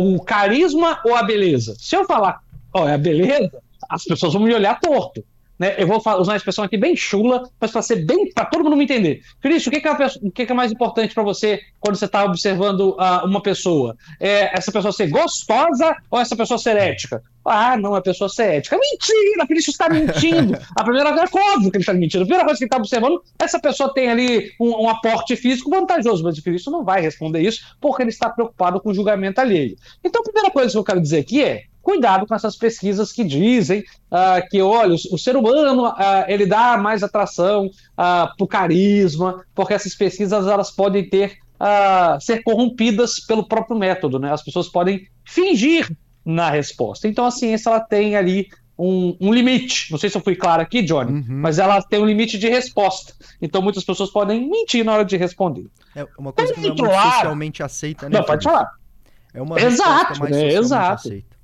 o 0.00 0.20
carisma 0.20 1.00
ou 1.04 1.16
a 1.16 1.24
beleza? 1.24 1.74
Se 1.76 1.96
eu 1.96 2.04
falar, 2.04 2.40
ó, 2.72 2.88
é 2.88 2.94
a 2.94 2.98
beleza, 2.98 3.60
as 3.88 4.04
pessoas 4.04 4.32
vão 4.32 4.42
me 4.42 4.54
olhar 4.54 4.78
torto. 4.78 5.24
Né? 5.58 5.74
Eu 5.76 5.86
vou 5.86 5.96
usar 5.98 6.16
uma 6.16 6.36
expressão 6.36 6.64
aqui 6.64 6.76
bem 6.76 6.94
chula, 6.94 7.42
mas 7.60 7.70
para 7.70 7.82
ser 7.82 8.04
bem 8.04 8.30
para 8.32 8.44
todo 8.44 8.64
mundo 8.64 8.76
me 8.76 8.84
entender. 8.84 9.22
Cristo, 9.40 9.68
o 9.68 9.70
que, 9.70 9.86
é, 9.86 9.92
o 10.22 10.30
que, 10.30 10.42
é 10.42 10.54
mais 10.54 10.70
importante 10.70 11.14
para 11.14 11.22
você 11.22 11.60
quando 11.80 11.96
você 11.96 12.04
está 12.04 12.24
observando 12.24 12.90
uh, 12.90 13.26
uma 13.26 13.42
pessoa? 13.42 13.96
É 14.20 14.56
essa 14.56 14.70
pessoa 14.70 14.92
ser 14.92 15.08
gostosa 15.08 15.96
ou 16.10 16.20
essa 16.20 16.36
pessoa 16.36 16.58
ser 16.58 16.76
ética? 16.76 17.22
Ah, 17.44 17.76
não, 17.76 17.96
é 17.96 18.00
pessoa 18.00 18.28
ser 18.28 18.56
ética. 18.56 18.76
Mentira, 18.76 19.46
Cristo 19.46 19.70
está 19.70 19.88
mentindo. 19.88 20.58
A 20.76 20.84
primeira 20.84 21.10
coisa, 21.10 21.24
é 21.24 21.54
óbvio 21.54 21.70
que 21.70 21.78
ele 21.78 21.82
está 21.82 21.94
mentindo. 21.94 22.22
A 22.22 22.26
primeira 22.26 22.44
coisa 22.44 22.58
que 22.58 22.64
ele 22.64 22.68
está 22.68 22.76
observando, 22.76 23.22
essa 23.38 23.58
pessoa 23.58 23.92
tem 23.92 24.10
ali 24.10 24.52
um, 24.60 24.84
um 24.84 24.88
aporte 24.88 25.34
físico 25.34 25.70
vantajoso, 25.70 26.22
mas 26.22 26.38
Cristo 26.40 26.70
não 26.70 26.84
vai 26.84 27.00
responder 27.00 27.40
isso 27.40 27.76
porque 27.80 28.02
ele 28.02 28.10
está 28.10 28.28
preocupado 28.28 28.80
com 28.80 28.90
o 28.90 28.94
julgamento 28.94 29.40
alheio. 29.40 29.76
Então, 30.04 30.20
a 30.20 30.24
primeira 30.24 30.50
coisa 30.50 30.70
que 30.70 30.78
eu 30.78 30.84
quero 30.84 31.00
dizer 31.00 31.20
aqui 31.20 31.42
é 31.42 31.64
cuidado 31.82 32.26
com 32.26 32.34
essas 32.34 32.56
pesquisas 32.56 33.12
que 33.12 33.24
dizem 33.24 33.80
uh, 34.10 34.46
que, 34.50 34.60
olha, 34.60 34.94
o, 34.94 35.14
o 35.14 35.18
ser 35.18 35.36
humano 35.36 35.88
uh, 35.88 35.94
ele 36.26 36.46
dá 36.46 36.76
mais 36.76 37.02
atração 37.02 37.66
uh, 37.66 37.70
para 37.94 38.34
o 38.38 38.46
carisma, 38.46 39.44
porque 39.54 39.74
essas 39.74 39.94
pesquisas 39.94 40.46
elas 40.46 40.70
podem 40.70 41.08
ter 41.08 41.38
ser 42.20 42.40
corrompidas 42.44 43.18
pelo 43.18 43.42
próprio 43.42 43.76
método, 43.76 44.20
né? 44.20 44.32
As 44.32 44.44
pessoas 44.44 44.68
podem 44.68 45.08
fingir 45.24 45.90
na 46.24 46.48
resposta. 46.48 47.08
Então 47.08 47.26
a 47.26 47.32
ciência 47.32 47.68
ela 47.68 47.80
tem 47.80 48.14
ali 48.14 48.46
um, 48.78 49.16
um, 49.20 49.32
limite. 49.32 49.90
Não 49.90 49.98
sei 49.98 50.08
se 50.08 50.16
eu 50.16 50.22
fui 50.22 50.36
claro 50.36 50.62
aqui, 50.62 50.82
Johnny, 50.82 51.10
uhum. 51.10 51.24
mas 51.28 51.58
ela 51.58 51.82
tem 51.82 51.98
um 51.98 52.06
limite 52.06 52.38
de 52.38 52.48
resposta. 52.48 53.12
Então 53.42 53.60
muitas 53.60 53.82
pessoas 53.82 54.08
podem 54.08 54.48
mentir 54.48 54.84
na 54.84 54.92
hora 54.92 55.04
de 55.04 55.16
responder. 55.16 55.66
É 55.96 56.06
uma 56.16 56.32
coisa 56.32 56.54
que 56.54 56.60
não 56.60 56.68
é 56.68 56.70
muito 56.70 56.86
socialmente 56.86 57.62
aceita, 57.62 58.08
né? 58.08 58.18
Não, 58.18 58.24
pode 58.24 58.44
falar. 58.44 58.70
É 59.34 59.42
uma 59.42 59.60
exato, 59.60 60.20
mais 60.20 60.30
né? 60.30 60.48
exato. 60.54 61.08
Aceita. 61.08 61.37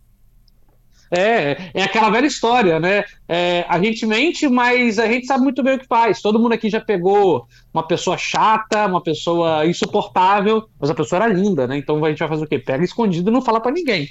É, 1.11 1.71
é 1.75 1.83
aquela 1.83 2.11
velha 2.11 2.27
história, 2.27 2.81
né? 2.81 3.05
É, 3.29 3.65
a 3.69 3.79
gente 3.79 4.05
mente, 4.07 4.49
mas 4.49 4.99
a 4.99 5.07
gente 5.07 5.27
sabe 5.27 5.43
muito 5.43 5.63
bem 5.63 5.77
o 5.77 5.79
que 5.79 5.87
faz. 5.87 6.21
Todo 6.21 6.39
mundo 6.39 6.53
aqui 6.53 6.69
já 6.69 6.81
pegou 6.81 7.47
uma 7.73 7.83
pessoa 7.83 8.17
chata, 8.17 8.87
uma 8.87 9.03
pessoa 9.03 9.67
insuportável, 9.67 10.69
mas 10.79 10.91
a 10.91 10.95
pessoa 10.95 11.25
era 11.25 11.33
linda, 11.33 11.67
né? 11.67 11.77
Então 11.77 12.03
a 12.05 12.09
gente 12.09 12.19
vai 12.19 12.29
fazer 12.29 12.45
o 12.45 12.47
quê? 12.47 12.59
Pega 12.59 12.85
escondido 12.85 13.31
e 13.31 13.33
não 13.33 13.43
fala 13.43 13.61
para 13.61 13.73
ninguém. 13.73 14.09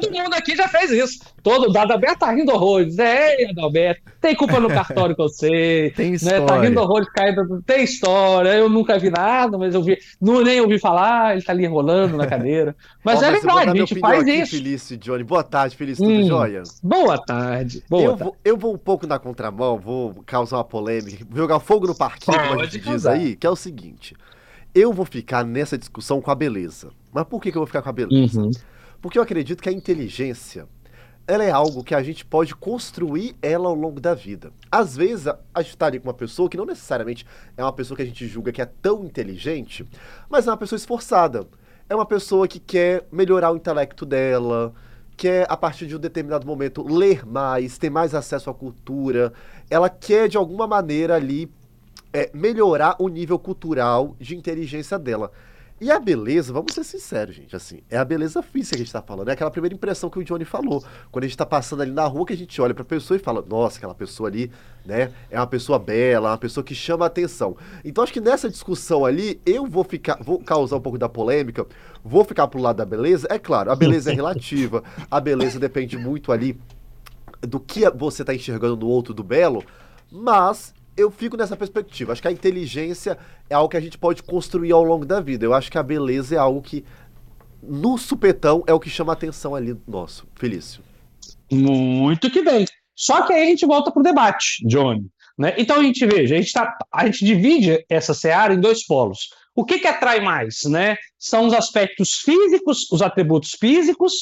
Todo 0.00 0.12
mundo 0.12 0.34
aqui 0.34 0.56
já 0.56 0.68
fez 0.68 0.90
isso. 0.90 1.18
Todo, 1.42 1.70
o 1.70 1.78
Adalberto 1.78 2.20
tá 2.20 2.32
rindo 2.32 2.52
horrores. 2.52 2.98
É, 2.98 3.50
Adalberto, 3.50 4.02
tem 4.20 4.34
culpa 4.34 4.58
no 4.58 4.68
cartório 4.68 5.14
que 5.14 5.22
eu 5.22 5.28
sei. 5.28 5.90
Tem 5.96 6.14
história. 6.14 6.40
Né? 6.40 6.46
Tá 6.46 6.60
rindo 6.60 6.80
horrores, 6.80 7.08
caindo. 7.10 7.62
Tem 7.62 7.84
história. 7.84 8.48
Eu 8.50 8.68
nunca 8.68 8.98
vi 8.98 9.10
nada, 9.10 9.58
mas 9.58 9.74
eu 9.74 9.82
vi. 9.82 9.98
Não, 10.20 10.42
nem 10.42 10.60
ouvi 10.60 10.78
falar, 10.78 11.34
ele 11.34 11.42
tá 11.42 11.52
ali 11.52 11.64
enrolando 11.64 12.16
na 12.16 12.26
cadeira. 12.26 12.74
Mas 13.04 13.20
oh, 13.20 13.24
é 13.24 13.32
verdade, 13.32 13.70
a 13.70 13.74
gente 13.74 13.98
faz 14.00 14.22
aqui, 14.22 14.32
isso. 14.32 14.56
Felício, 14.56 14.96
Johnny. 14.96 15.22
Boa 15.22 15.44
tarde, 15.44 15.76
Felício, 15.76 16.04
tudo 16.04 16.16
hum, 16.16 16.26
jóia? 16.26 16.62
Boa 16.82 17.18
tarde. 17.18 17.82
Boa 17.88 18.02
eu, 18.02 18.08
tarde. 18.16 18.24
Vou, 18.24 18.36
eu 18.46 18.56
vou 18.56 18.72
um 18.72 18.78
pouco 18.78 19.08
na 19.08 19.18
contramão, 19.18 19.76
vou 19.76 20.22
causar 20.24 20.58
uma 20.58 20.64
polêmica, 20.64 21.26
vou 21.28 21.36
jogar 21.36 21.58
fogo 21.58 21.88
no 21.88 21.96
parquinho, 21.96 22.38
como 22.48 22.60
a 22.60 22.64
gente 22.66 22.78
diz 22.78 23.04
aí, 23.04 23.34
que 23.34 23.44
é 23.44 23.50
o 23.50 23.56
seguinte. 23.56 24.14
Eu 24.72 24.92
vou 24.92 25.04
ficar 25.04 25.44
nessa 25.44 25.76
discussão 25.76 26.20
com 26.20 26.30
a 26.30 26.34
beleza. 26.34 26.90
Mas 27.12 27.24
por 27.24 27.42
que, 27.42 27.50
que 27.50 27.58
eu 27.58 27.60
vou 27.60 27.66
ficar 27.66 27.82
com 27.82 27.88
a 27.88 27.92
beleza? 27.92 28.40
Uhum. 28.40 28.52
Porque 29.02 29.18
eu 29.18 29.22
acredito 29.24 29.60
que 29.60 29.68
a 29.68 29.72
inteligência 29.72 30.68
ela 31.26 31.42
é 31.42 31.50
algo 31.50 31.82
que 31.82 31.92
a 31.92 32.00
gente 32.04 32.24
pode 32.24 32.54
construir 32.54 33.34
ela 33.42 33.66
ao 33.68 33.74
longo 33.74 34.00
da 34.00 34.14
vida. 34.14 34.52
Às 34.70 34.96
vezes, 34.96 35.26
a 35.26 35.60
gente 35.60 35.70
está 35.70 35.86
ali 35.86 35.98
com 35.98 36.06
uma 36.06 36.14
pessoa 36.14 36.48
que 36.48 36.56
não 36.56 36.64
necessariamente 36.64 37.26
é 37.56 37.64
uma 37.64 37.72
pessoa 37.72 37.96
que 37.96 38.04
a 38.04 38.06
gente 38.06 38.28
julga 38.28 38.52
que 38.52 38.62
é 38.62 38.66
tão 38.66 39.04
inteligente, 39.04 39.84
mas 40.30 40.46
é 40.46 40.50
uma 40.52 40.56
pessoa 40.56 40.76
esforçada. 40.76 41.44
É 41.88 41.96
uma 41.96 42.06
pessoa 42.06 42.46
que 42.46 42.60
quer 42.60 43.08
melhorar 43.10 43.50
o 43.50 43.56
intelecto 43.56 44.06
dela, 44.06 44.72
quer, 45.16 45.46
a 45.48 45.56
partir 45.56 45.86
de 45.86 45.96
um 45.96 45.98
determinado 45.98 46.46
momento, 46.46 46.86
ler 46.86 47.26
mais, 47.26 47.78
ter 47.78 47.90
mais 47.90 48.14
acesso 48.14 48.50
à 48.50 48.54
cultura. 48.54 49.32
Ela 49.70 49.88
quer, 49.88 50.28
de 50.28 50.36
alguma 50.36 50.66
maneira, 50.66 51.14
ali, 51.14 51.50
é, 52.12 52.30
melhorar 52.32 52.96
o 52.98 53.08
nível 53.08 53.38
cultural 53.38 54.14
de 54.18 54.36
inteligência 54.36 54.98
dela. 54.98 55.30
E 55.78 55.90
a 55.90 56.00
beleza, 56.00 56.54
vamos 56.54 56.72
ser 56.72 56.84
sinceros, 56.84 57.36
gente, 57.36 57.54
assim, 57.54 57.80
é 57.90 57.98
a 57.98 58.04
beleza 58.04 58.42
física 58.42 58.76
que 58.76 58.82
a 58.82 58.84
gente 58.84 58.92
tá 58.92 59.02
falando, 59.02 59.28
é 59.28 59.32
aquela 59.32 59.50
primeira 59.50 59.74
impressão 59.74 60.08
que 60.08 60.18
o 60.18 60.24
Johnny 60.24 60.46
falou. 60.46 60.82
Quando 61.12 61.24
a 61.24 61.26
gente 61.26 61.36
tá 61.36 61.44
passando 61.44 61.82
ali 61.82 61.90
na 61.90 62.06
rua, 62.06 62.24
que 62.24 62.32
a 62.32 62.36
gente 62.36 62.58
olha 62.62 62.72
pra 62.72 62.82
pessoa 62.82 63.16
e 63.16 63.20
fala, 63.20 63.44
nossa, 63.46 63.76
aquela 63.76 63.94
pessoa 63.94 64.30
ali, 64.30 64.50
né, 64.86 65.12
é 65.30 65.38
uma 65.38 65.46
pessoa 65.46 65.78
bela, 65.78 66.30
uma 66.30 66.38
pessoa 66.38 66.64
que 66.64 66.74
chama 66.74 67.04
a 67.04 67.08
atenção. 67.08 67.58
Então 67.84 68.02
acho 68.02 68.12
que 68.12 68.22
nessa 68.22 68.48
discussão 68.48 69.04
ali, 69.04 69.38
eu 69.44 69.66
vou 69.66 69.84
ficar, 69.84 70.16
vou 70.22 70.38
causar 70.38 70.76
um 70.76 70.80
pouco 70.80 70.96
da 70.96 71.10
polêmica, 71.10 71.66
vou 72.02 72.24
ficar 72.24 72.48
pro 72.48 72.58
lado 72.58 72.76
da 72.76 72.86
beleza. 72.86 73.28
É 73.30 73.38
claro, 73.38 73.70
a 73.70 73.76
beleza 73.76 74.10
é 74.10 74.14
relativa, 74.16 74.82
a 75.10 75.20
beleza 75.20 75.60
depende 75.60 75.98
muito 75.98 76.32
ali 76.32 76.58
do 77.42 77.60
que 77.60 77.88
você 77.90 78.24
tá 78.24 78.34
enxergando 78.34 78.76
no 78.76 78.86
outro 78.86 79.12
do 79.12 79.22
belo, 79.22 79.62
mas 80.10 80.72
eu 80.96 81.10
fico 81.10 81.36
nessa 81.36 81.56
perspectiva. 81.56 82.12
Acho 82.12 82.22
que 82.22 82.28
a 82.28 82.32
inteligência 82.32 83.18
é 83.50 83.54
algo 83.54 83.68
que 83.68 83.76
a 83.76 83.80
gente 83.80 83.98
pode 83.98 84.22
construir 84.22 84.72
ao 84.72 84.82
longo 84.82 85.04
da 85.04 85.20
vida. 85.20 85.44
Eu 85.44 85.54
acho 85.54 85.70
que 85.70 85.78
a 85.78 85.82
beleza 85.82 86.34
é 86.34 86.38
algo 86.38 86.62
que, 86.62 86.84
no 87.62 87.98
supetão, 87.98 88.64
é 88.66 88.72
o 88.72 88.80
que 88.80 88.88
chama 88.88 89.12
a 89.12 89.14
atenção 89.14 89.54
ali 89.54 89.76
nosso. 89.86 90.26
Felício. 90.34 90.82
Muito 91.50 92.30
que 92.30 92.42
bem. 92.42 92.64
Só 92.94 93.22
que 93.26 93.32
aí 93.32 93.42
a 93.42 93.46
gente 93.46 93.66
volta 93.66 93.90
para 93.90 94.00
o 94.00 94.02
debate, 94.02 94.66
Johnny. 94.66 95.06
Né? 95.38 95.54
Então 95.58 95.78
a 95.78 95.82
gente 95.82 96.04
veja, 96.06 96.34
a 96.34 96.38
gente, 96.38 96.52
tá, 96.52 96.74
a 96.90 97.04
gente 97.04 97.24
divide 97.24 97.84
essa 97.90 98.14
seara 98.14 98.54
em 98.54 98.60
dois 98.60 98.86
polos. 98.86 99.28
O 99.54 99.64
que, 99.64 99.78
que 99.78 99.86
atrai 99.86 100.20
mais? 100.20 100.60
Né? 100.64 100.96
São 101.18 101.46
os 101.46 101.52
aspectos 101.52 102.14
físicos, 102.24 102.90
os 102.90 103.02
atributos 103.02 103.50
físicos, 103.58 104.14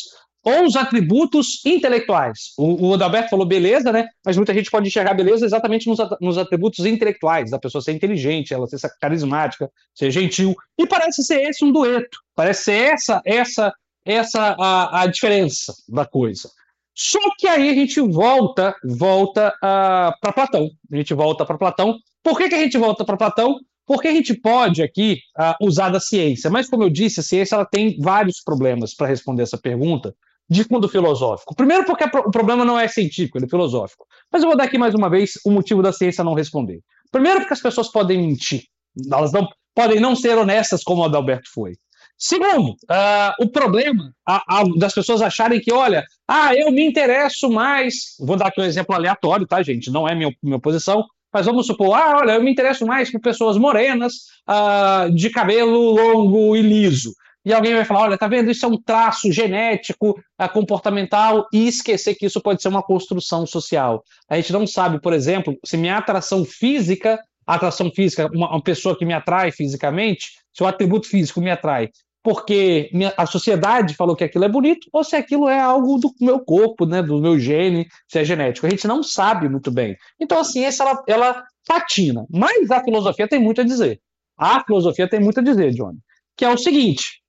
ou 0.44 0.64
os 0.66 0.76
atributos 0.76 1.64
intelectuais. 1.64 2.52
O, 2.58 2.88
o 2.88 2.94
Adalberto 2.94 3.30
falou 3.30 3.46
beleza, 3.46 3.90
né? 3.90 4.06
Mas 4.24 4.36
muita 4.36 4.52
gente 4.52 4.70
pode 4.70 4.86
enxergar 4.86 5.14
beleza 5.14 5.46
exatamente 5.46 5.88
nos, 5.88 5.98
nos 6.20 6.36
atributos 6.36 6.84
intelectuais, 6.84 7.50
da 7.50 7.58
pessoa 7.58 7.80
ser 7.80 7.92
inteligente, 7.92 8.52
ela 8.52 8.66
ser 8.66 8.78
carismática, 9.00 9.70
ser 9.94 10.10
gentil. 10.10 10.54
E 10.78 10.86
parece 10.86 11.24
ser 11.24 11.42
esse 11.42 11.64
um 11.64 11.72
dueto. 11.72 12.18
Parece 12.34 12.64
ser 12.64 12.92
essa, 12.92 13.22
essa, 13.24 13.72
essa 14.04 14.56
a, 14.58 15.02
a 15.02 15.06
diferença 15.06 15.72
da 15.88 16.04
coisa. 16.04 16.50
Só 16.94 17.18
que 17.38 17.48
aí 17.48 17.70
a 17.70 17.74
gente 17.74 18.00
volta, 18.00 18.74
volta 18.84 19.48
uh, 19.48 19.52
ah, 19.62 20.14
para 20.20 20.32
Platão. 20.32 20.70
A 20.92 20.96
gente 20.96 21.14
volta 21.14 21.44
para 21.44 21.58
Platão. 21.58 21.96
Por 22.22 22.38
que, 22.38 22.48
que 22.48 22.54
a 22.54 22.60
gente 22.60 22.78
volta 22.78 23.04
para 23.04 23.16
Platão? 23.16 23.58
Porque 23.86 24.08
a 24.08 24.12
gente 24.12 24.32
pode 24.34 24.82
aqui 24.82 25.18
uh, 25.38 25.66
usar 25.66 25.90
da 25.90 26.00
ciência, 26.00 26.50
mas 26.50 26.70
como 26.70 26.84
eu 26.84 26.90
disse, 26.90 27.20
a 27.20 27.22
ciência 27.22 27.56
ela 27.56 27.66
tem 27.66 27.98
vários 28.00 28.40
problemas 28.42 28.94
para 28.94 29.08
responder 29.08 29.42
essa 29.42 29.58
pergunta 29.58 30.14
de 30.48 30.64
fundo 30.64 30.88
filosófico. 30.88 31.54
Primeiro, 31.54 31.84
porque 31.84 32.04
o 32.04 32.30
problema 32.30 32.64
não 32.64 32.78
é 32.78 32.86
científico, 32.88 33.38
ele 33.38 33.46
é 33.46 33.48
filosófico. 33.48 34.06
Mas 34.32 34.42
eu 34.42 34.48
vou 34.48 34.56
dar 34.56 34.64
aqui 34.64 34.78
mais 34.78 34.94
uma 34.94 35.08
vez 35.08 35.32
o 35.44 35.50
motivo 35.50 35.82
da 35.82 35.92
ciência 35.92 36.24
não 36.24 36.34
responder. 36.34 36.80
Primeiro, 37.10 37.40
porque 37.40 37.54
as 37.54 37.62
pessoas 37.62 37.90
podem 37.90 38.18
mentir. 38.18 38.62
Elas 39.10 39.32
não, 39.32 39.48
podem 39.74 40.00
não 40.00 40.14
ser 40.14 40.36
honestas 40.36 40.82
como 40.82 41.02
o 41.02 41.04
Adalberto 41.04 41.50
foi. 41.52 41.74
Segundo, 42.16 42.70
uh, 42.70 43.34
o 43.40 43.50
problema 43.50 44.12
a, 44.26 44.60
a, 44.60 44.64
das 44.78 44.94
pessoas 44.94 45.20
acharem 45.20 45.60
que, 45.60 45.72
olha, 45.72 46.04
ah, 46.28 46.54
eu 46.54 46.70
me 46.70 46.84
interesso 46.84 47.50
mais. 47.50 48.16
Vou 48.20 48.36
dar 48.36 48.46
aqui 48.46 48.60
um 48.60 48.64
exemplo 48.64 48.94
aleatório, 48.94 49.46
tá, 49.46 49.62
gente? 49.62 49.90
Não 49.90 50.08
é 50.08 50.14
minha, 50.14 50.30
minha 50.42 50.60
posição, 50.60 51.04
mas 51.32 51.46
vamos 51.46 51.66
supor, 51.66 51.94
ah, 51.94 52.18
olha, 52.20 52.32
eu 52.32 52.42
me 52.42 52.52
interesso 52.52 52.86
mais 52.86 53.10
por 53.10 53.20
pessoas 53.20 53.58
morenas, 53.58 54.14
uh, 54.48 55.12
de 55.12 55.28
cabelo 55.30 55.90
longo 55.90 56.54
e 56.54 56.62
liso. 56.62 57.12
E 57.44 57.52
alguém 57.52 57.74
vai 57.74 57.84
falar, 57.84 58.02
olha, 58.02 58.18
tá 58.18 58.26
vendo? 58.26 58.50
Isso 58.50 58.64
é 58.64 58.68
um 58.68 58.80
traço 58.80 59.30
genético, 59.30 60.10
uh, 60.10 60.48
comportamental, 60.52 61.46
e 61.52 61.68
esquecer 61.68 62.14
que 62.14 62.26
isso 62.26 62.40
pode 62.40 62.62
ser 62.62 62.68
uma 62.68 62.82
construção 62.82 63.46
social. 63.46 64.02
A 64.28 64.36
gente 64.36 64.52
não 64.52 64.66
sabe, 64.66 65.00
por 65.00 65.12
exemplo, 65.12 65.56
se 65.64 65.76
minha 65.76 65.98
atração 65.98 66.44
física, 66.44 67.18
atração 67.46 67.90
física, 67.90 68.30
uma, 68.32 68.50
uma 68.50 68.62
pessoa 68.62 68.96
que 68.96 69.04
me 69.04 69.12
atrai 69.12 69.52
fisicamente, 69.52 70.32
se 70.52 70.62
o 70.62 70.66
atributo 70.66 71.06
físico 71.06 71.40
me 71.40 71.50
atrai, 71.50 71.90
porque 72.24 72.90
a 73.18 73.26
sociedade 73.26 73.94
falou 73.94 74.16
que 74.16 74.24
aquilo 74.24 74.44
é 74.44 74.48
bonito, 74.48 74.88
ou 74.90 75.04
se 75.04 75.14
aquilo 75.14 75.46
é 75.46 75.60
algo 75.60 75.98
do 75.98 76.10
meu 76.18 76.40
corpo, 76.40 76.86
né, 76.86 77.02
do 77.02 77.20
meu 77.20 77.38
gene, 77.38 77.86
se 78.08 78.18
é 78.18 78.24
genético. 78.24 78.66
A 78.66 78.70
gente 78.70 78.88
não 78.88 79.02
sabe 79.02 79.46
muito 79.46 79.70
bem. 79.70 79.94
Então 80.18 80.38
a 80.38 80.44
ciência, 80.44 80.82
ela, 80.82 81.02
ela 81.06 81.44
patina. 81.68 82.24
Mas 82.30 82.70
a 82.70 82.82
filosofia 82.82 83.28
tem 83.28 83.38
muito 83.38 83.60
a 83.60 83.64
dizer. 83.64 84.00
A 84.38 84.64
filosofia 84.64 85.06
tem 85.06 85.20
muito 85.20 85.40
a 85.40 85.42
dizer, 85.42 85.72
Johnny. 85.72 85.98
Que 86.34 86.46
é 86.46 86.48
o 86.48 86.56
seguinte, 86.56 87.20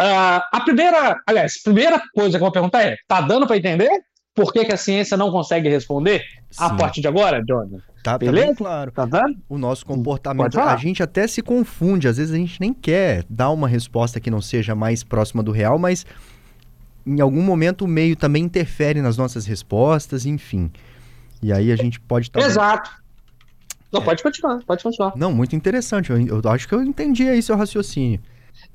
uh, 0.00 0.42
a 0.52 0.60
primeira, 0.64 1.16
aliás, 1.26 1.54
a 1.60 1.64
primeira 1.64 2.00
coisa 2.14 2.30
que 2.30 2.36
eu 2.36 2.46
vou 2.46 2.52
perguntar 2.52 2.82
é, 2.82 2.96
tá 3.06 3.20
dando 3.20 3.46
para 3.46 3.56
entender? 3.56 3.90
Por 4.34 4.52
que, 4.52 4.66
que, 4.66 4.72
a 4.72 4.76
ciência 4.76 5.16
não 5.16 5.30
consegue 5.30 5.66
responder 5.66 6.20
Sim. 6.50 6.64
a 6.64 6.74
partir 6.74 7.00
de 7.00 7.08
agora, 7.08 7.42
Johnny? 7.42 7.80
Tá, 8.02 8.18
Beleza? 8.18 8.48
Tá 8.48 8.54
claro. 8.54 8.92
Tá 8.92 9.04
vendo? 9.06 9.38
O 9.48 9.56
nosso 9.56 9.86
comportamento. 9.86 10.60
A 10.60 10.76
gente 10.76 11.02
até 11.02 11.26
se 11.26 11.40
confunde, 11.40 12.06
às 12.06 12.18
vezes 12.18 12.34
a 12.34 12.36
gente 12.36 12.60
nem 12.60 12.74
quer 12.74 13.24
dar 13.30 13.50
uma 13.50 13.66
resposta 13.66 14.20
que 14.20 14.30
não 14.30 14.42
seja 14.42 14.74
mais 14.74 15.02
próxima 15.02 15.42
do 15.42 15.52
real, 15.52 15.78
mas 15.78 16.04
em 17.06 17.20
algum 17.20 17.40
momento 17.40 17.86
o 17.86 17.88
meio 17.88 18.14
também 18.14 18.44
interfere 18.44 19.00
nas 19.00 19.16
nossas 19.16 19.46
respostas, 19.46 20.26
enfim. 20.26 20.70
E 21.42 21.52
aí 21.52 21.72
a 21.72 21.76
gente 21.76 21.98
pode 21.98 22.26
estar. 22.26 22.40
Exato. 22.40 22.90
Não, 23.92 24.02
é. 24.02 24.04
pode 24.04 24.22
continuar, 24.22 24.60
pode 24.66 24.82
continuar. 24.82 25.12
Não, 25.16 25.32
muito 25.32 25.56
interessante. 25.56 26.10
Eu, 26.10 26.42
eu 26.42 26.50
acho 26.50 26.68
que 26.68 26.74
eu 26.74 26.82
entendi 26.82 27.28
aí 27.28 27.42
seu 27.42 27.56
raciocínio. 27.56 28.20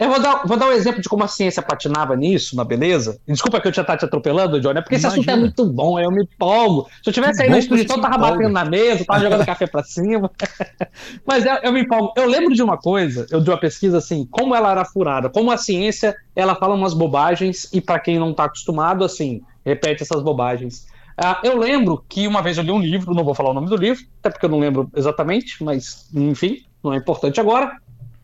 Eu 0.01 0.09
vou 0.09 0.19
dar, 0.19 0.43
vou 0.47 0.57
dar 0.57 0.67
um 0.67 0.71
exemplo 0.71 0.99
de 0.99 1.07
como 1.07 1.23
a 1.23 1.27
ciência 1.27 1.61
patinava 1.61 2.15
nisso, 2.15 2.55
na 2.55 2.63
beleza. 2.63 3.19
Desculpa 3.27 3.61
que 3.61 3.67
eu 3.67 3.73
já 3.73 3.83
tá 3.83 3.95
te 3.95 4.03
atropelando, 4.03 4.59
Johnny, 4.59 4.79
é 4.79 4.81
porque 4.81 4.95
Imagina. 4.95 5.13
esse 5.13 5.19
assunto 5.19 5.29
é 5.29 5.35
muito 5.39 5.65
bom, 5.67 5.99
eu 5.99 6.09
me 6.11 6.23
empolgo. 6.23 6.87
Se 7.03 7.09
eu 7.09 7.13
tivesse 7.13 7.43
aí 7.43 7.49
na 7.49 7.59
exposição, 7.59 7.97
eu 7.97 8.01
tava 8.01 8.17
batendo 8.17 8.49
na 8.49 8.65
mesa, 8.65 9.05
tava 9.05 9.19
jogando 9.19 9.45
café 9.45 9.67
pra 9.67 9.83
cima. 9.83 10.31
Mas 11.23 11.45
eu, 11.45 11.53
eu, 11.63 11.71
me 11.71 11.81
empolgo. 11.81 12.13
Eu 12.17 12.27
lembro 12.27 12.55
de 12.55 12.63
uma 12.63 12.77
coisa, 12.77 13.27
eu 13.29 13.41
de 13.41 13.49
uma 13.49 13.59
pesquisa 13.59 13.99
assim, 13.99 14.27
como 14.31 14.55
ela 14.55 14.71
era 14.71 14.85
furada, 14.85 15.29
como 15.29 15.51
a 15.51 15.57
ciência, 15.57 16.15
ela 16.35 16.55
fala 16.55 16.73
umas 16.73 16.95
bobagens 16.95 17.69
e 17.71 17.79
para 17.79 17.99
quem 17.99 18.17
não 18.17 18.33
tá 18.33 18.45
acostumado, 18.45 19.03
assim, 19.03 19.41
repete 19.63 20.01
essas 20.01 20.23
bobagens. 20.23 20.87
Uh, 21.19 21.37
eu 21.43 21.57
lembro 21.57 22.03
que 22.09 22.27
uma 22.27 22.41
vez 22.41 22.57
eu 22.57 22.63
li 22.63 22.71
um 22.71 22.79
livro, 22.79 23.13
não 23.13 23.23
vou 23.23 23.35
falar 23.35 23.51
o 23.51 23.53
nome 23.53 23.67
do 23.67 23.75
livro, 23.75 24.03
até 24.19 24.31
porque 24.31 24.45
eu 24.45 24.49
não 24.49 24.57
lembro 24.57 24.89
exatamente, 24.95 25.63
mas 25.63 26.09
enfim, 26.11 26.63
não 26.83 26.91
é 26.91 26.97
importante 26.97 27.39
agora 27.39 27.77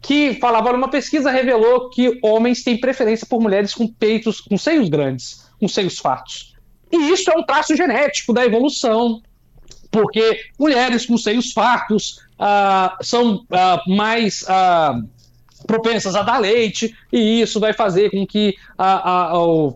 que 0.08 0.36
falava 0.36 0.72
numa 0.72 0.88
pesquisa 0.88 1.30
revelou 1.30 1.90
que 1.90 2.18
homens 2.24 2.64
têm 2.64 2.80
preferência 2.80 3.28
por 3.30 3.42
mulheres 3.42 3.74
com 3.74 3.86
peitos, 3.86 4.40
com 4.40 4.58
seios 4.58 4.88
grandes, 4.88 5.46
com 5.60 5.68
seios 5.68 6.00
fartos. 6.00 6.56
E 6.90 7.12
isso 7.12 7.30
é 7.30 7.38
um 7.38 7.44
traço 7.44 7.76
genético 7.76 8.32
da 8.32 8.46
evolução, 8.46 9.22
porque 9.92 10.40
mulheres 10.58 11.06
com 11.06 11.18
seios 11.18 11.52
fartos 11.52 12.22
uh, 12.40 13.04
são 13.04 13.36
uh, 13.36 13.96
mais 13.98 14.44
uh, 14.44 15.06
propensas 15.68 16.16
a 16.16 16.22
dar 16.22 16.38
leite, 16.38 16.96
e 17.12 17.42
isso 17.42 17.60
vai 17.60 17.74
fazer 17.74 18.10
com 18.10 18.26
que 18.26 18.56
o 18.80 19.74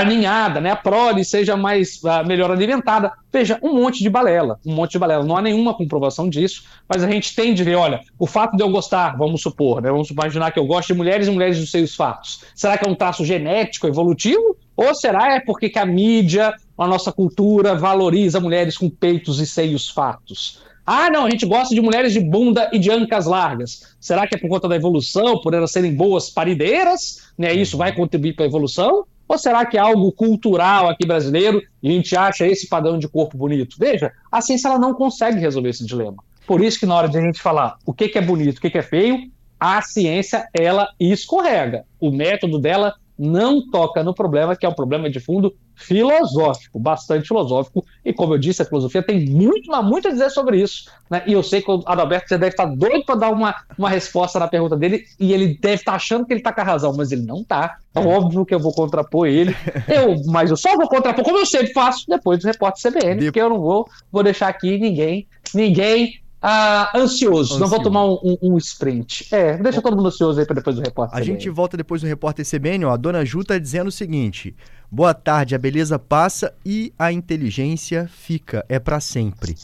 a 0.00 0.04
ninhada, 0.04 0.60
né, 0.60 0.70
a 0.70 0.76
prole 0.76 1.24
seja 1.24 1.56
mais 1.56 2.00
uh, 2.02 2.26
melhor 2.26 2.50
alimentada. 2.50 3.12
Veja, 3.32 3.58
um 3.62 3.74
monte 3.74 4.02
de 4.02 4.10
balela, 4.10 4.58
um 4.64 4.74
monte 4.74 4.92
de 4.92 4.98
balela. 4.98 5.24
Não 5.24 5.36
há 5.36 5.42
nenhuma 5.42 5.74
comprovação 5.74 6.28
disso, 6.28 6.64
mas 6.88 7.02
a 7.02 7.08
gente 7.08 7.34
tem 7.34 7.52
de 7.52 7.62
ver, 7.62 7.76
olha, 7.76 8.00
o 8.18 8.26
fato 8.26 8.56
de 8.56 8.62
eu 8.62 8.70
gostar, 8.70 9.16
vamos 9.16 9.42
supor, 9.42 9.82
né, 9.82 9.90
vamos 9.90 10.10
imaginar 10.10 10.50
que 10.50 10.58
eu 10.58 10.66
gosto 10.66 10.88
de 10.88 10.94
mulheres 10.94 11.28
e 11.28 11.30
mulheres 11.30 11.58
dos 11.58 11.70
seios 11.70 11.94
fatos. 11.94 12.44
Será 12.54 12.78
que 12.78 12.86
é 12.86 12.90
um 12.90 12.94
traço 12.94 13.24
genético, 13.24 13.86
evolutivo? 13.86 14.56
Ou 14.76 14.94
será 14.94 15.34
é 15.34 15.40
porque 15.40 15.68
que 15.68 15.78
a 15.78 15.86
mídia, 15.86 16.52
a 16.76 16.86
nossa 16.86 17.12
cultura 17.12 17.74
valoriza 17.74 18.40
mulheres 18.40 18.76
com 18.76 18.90
peitos 18.90 19.40
e 19.40 19.46
seios 19.46 19.88
fatos? 19.88 20.62
Ah, 20.86 21.08
não, 21.08 21.24
a 21.24 21.30
gente 21.30 21.46
gosta 21.46 21.74
de 21.74 21.80
mulheres 21.80 22.12
de 22.12 22.20
bunda 22.20 22.68
e 22.72 22.78
de 22.78 22.90
ancas 22.90 23.24
largas. 23.24 23.96
Será 23.98 24.26
que 24.26 24.34
é 24.34 24.38
por 24.38 24.48
conta 24.48 24.68
da 24.68 24.76
evolução, 24.76 25.40
por 25.40 25.54
elas 25.54 25.70
serem 25.70 25.94
boas 25.94 26.28
parideiras? 26.28 27.32
Né, 27.38 27.54
isso 27.54 27.78
vai 27.78 27.94
contribuir 27.94 28.34
para 28.34 28.44
a 28.44 28.48
evolução? 28.48 29.06
Ou 29.26 29.38
será 29.38 29.64
que 29.64 29.76
é 29.76 29.80
algo 29.80 30.12
cultural 30.12 30.88
aqui 30.88 31.06
brasileiro 31.06 31.62
e 31.82 31.88
a 31.88 31.92
gente 31.92 32.16
acha 32.16 32.46
esse 32.46 32.68
padrão 32.68 32.98
de 32.98 33.08
corpo 33.08 33.36
bonito? 33.36 33.76
Veja, 33.78 34.12
a 34.30 34.40
ciência 34.40 34.68
ela 34.68 34.78
não 34.78 34.94
consegue 34.94 35.38
resolver 35.38 35.70
esse 35.70 35.84
dilema. 35.84 36.22
Por 36.46 36.62
isso 36.62 36.78
que 36.78 36.86
na 36.86 36.94
hora 36.94 37.08
de 37.08 37.16
a 37.16 37.20
gente 37.20 37.40
falar 37.40 37.78
o 37.86 37.92
que, 37.92 38.08
que 38.08 38.18
é 38.18 38.22
bonito, 38.22 38.58
o 38.58 38.60
que, 38.60 38.70
que 38.70 38.78
é 38.78 38.82
feio, 38.82 39.30
a 39.58 39.80
ciência 39.80 40.46
ela 40.52 40.88
escorrega. 41.00 41.84
O 41.98 42.10
método 42.10 42.58
dela 42.58 42.94
não 43.18 43.68
toca 43.70 44.02
no 44.02 44.14
problema, 44.14 44.56
que 44.56 44.66
é 44.66 44.68
um 44.68 44.74
problema 44.74 45.08
de 45.08 45.20
fundo 45.20 45.54
filosófico, 45.76 46.78
bastante 46.78 47.28
filosófico. 47.28 47.84
E 48.04 48.12
como 48.12 48.34
eu 48.34 48.38
disse, 48.38 48.62
a 48.62 48.64
filosofia 48.64 49.02
tem 49.02 49.28
muito, 49.28 49.70
muito 49.82 50.08
a 50.08 50.10
dizer 50.10 50.30
sobre 50.30 50.60
isso. 50.60 50.90
Né? 51.10 51.22
E 51.26 51.32
eu 51.32 51.42
sei 51.42 51.62
que 51.62 51.70
o 51.70 51.82
Adalberto 51.86 52.28
já 52.30 52.36
deve 52.36 52.50
estar 52.50 52.66
doido 52.66 53.04
para 53.04 53.14
dar 53.14 53.30
uma, 53.30 53.54
uma 53.78 53.88
resposta 53.88 54.38
na 54.38 54.48
pergunta 54.48 54.76
dele, 54.76 55.04
e 55.18 55.32
ele 55.32 55.58
deve 55.60 55.76
estar 55.76 55.94
achando 55.94 56.26
que 56.26 56.32
ele 56.32 56.40
está 56.40 56.52
com 56.52 56.60
a 56.60 56.64
razão, 56.64 56.94
mas 56.96 57.12
ele 57.12 57.22
não 57.22 57.40
está. 57.40 57.76
É 57.94 58.00
óbvio 58.00 58.44
que 58.44 58.54
eu 58.54 58.60
vou 58.60 58.72
contrapor 58.72 59.26
ele. 59.26 59.54
Eu, 59.88 60.22
mas 60.26 60.50
eu 60.50 60.56
só 60.56 60.76
vou 60.76 60.88
contrapor, 60.88 61.24
como 61.24 61.38
eu 61.38 61.46
sempre 61.46 61.72
faço, 61.72 62.04
depois 62.08 62.40
do 62.40 62.46
repórter 62.46 62.90
CBN, 62.90 63.20
de... 63.20 63.26
porque 63.26 63.40
eu 63.40 63.48
não 63.48 63.60
vou, 63.60 63.88
vou 64.10 64.22
deixar 64.22 64.48
aqui 64.48 64.78
ninguém, 64.78 65.26
ninguém 65.54 66.23
ah, 66.46 66.90
ansioso. 66.94 67.54
ansioso. 67.54 67.58
Não 67.58 67.68
vou 67.68 67.82
tomar 67.82 68.04
um, 68.04 68.18
um, 68.22 68.38
um, 68.42 68.58
sprint. 68.58 69.34
É, 69.34 69.56
deixa 69.56 69.80
todo 69.80 69.96
mundo 69.96 70.08
ansioso 70.08 70.38
aí 70.38 70.44
para 70.44 70.56
depois 70.56 70.76
do 70.76 70.82
repórter. 70.82 71.16
A 71.16 71.20
CBN. 71.22 71.32
gente 71.32 71.48
volta 71.48 71.76
depois 71.76 72.02
do 72.02 72.06
repórter 72.06 72.44
CBN. 72.46 72.84
Ó, 72.84 72.92
a 72.92 72.96
dona 72.98 73.24
Ju 73.24 73.42
tá 73.42 73.58
dizendo 73.58 73.88
o 73.88 73.92
seguinte: 73.92 74.54
boa 74.90 75.14
tarde, 75.14 75.54
a 75.54 75.58
beleza 75.58 75.98
passa 75.98 76.52
e 76.64 76.92
a 76.98 77.10
inteligência 77.10 78.08
fica. 78.12 78.64
É 78.68 78.78
para 78.78 79.00
sempre. 79.00 79.54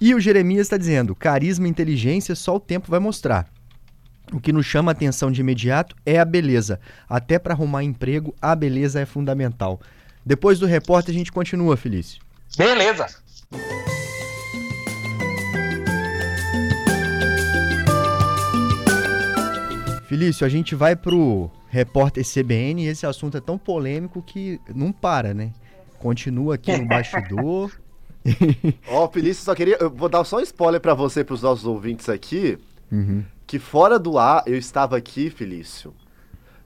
E 0.00 0.14
o 0.14 0.20
Jeremias 0.20 0.62
está 0.62 0.78
dizendo: 0.78 1.14
carisma 1.14 1.66
e 1.66 1.70
inteligência 1.70 2.34
só 2.34 2.56
o 2.56 2.60
tempo 2.60 2.90
vai 2.90 2.98
mostrar. 2.98 3.46
O 4.32 4.40
que 4.40 4.52
nos 4.52 4.64
chama 4.64 4.90
a 4.90 4.94
atenção 4.94 5.30
de 5.30 5.40
imediato 5.40 5.94
é 6.04 6.18
a 6.18 6.24
beleza. 6.24 6.80
Até 7.08 7.38
para 7.38 7.52
arrumar 7.52 7.84
emprego, 7.84 8.34
a 8.40 8.56
beleza 8.56 9.00
é 9.00 9.04
fundamental. 9.04 9.80
Depois 10.24 10.58
do 10.58 10.66
repórter, 10.66 11.14
a 11.14 11.18
gente 11.18 11.30
continua, 11.30 11.76
Felício. 11.76 12.20
Beleza. 12.56 13.06
Felício, 20.08 20.46
a 20.46 20.48
gente 20.48 20.74
vai 20.74 20.94
pro 20.94 21.50
repórter 21.68 22.24
CBN 22.24 22.84
e 22.84 22.88
esse 22.88 23.06
assunto 23.06 23.36
é 23.36 23.40
tão 23.40 23.58
polêmico 23.58 24.22
que 24.22 24.60
não 24.74 24.92
para, 24.92 25.34
né? 25.34 25.52
Continua 25.98 26.54
aqui 26.54 26.76
no 26.76 26.86
bastidor 26.86 27.72
Ó, 28.88 29.04
oh, 29.04 29.08
Felício, 29.08 29.44
só 29.44 29.54
queria. 29.54 29.76
Eu 29.80 29.90
vou 29.90 30.08
dar 30.08 30.24
só 30.24 30.38
um 30.38 30.40
spoiler 30.40 30.80
para 30.80 30.94
você 30.94 31.20
e 31.20 31.24
pros 31.24 31.42
nossos 31.42 31.64
ouvintes 31.64 32.08
aqui. 32.08 32.58
Uhum. 32.90 33.24
Que 33.46 33.58
fora 33.58 33.98
do 33.98 34.18
ar 34.18 34.42
eu 34.46 34.56
estava 34.56 34.96
aqui, 34.96 35.30
Felício, 35.30 35.94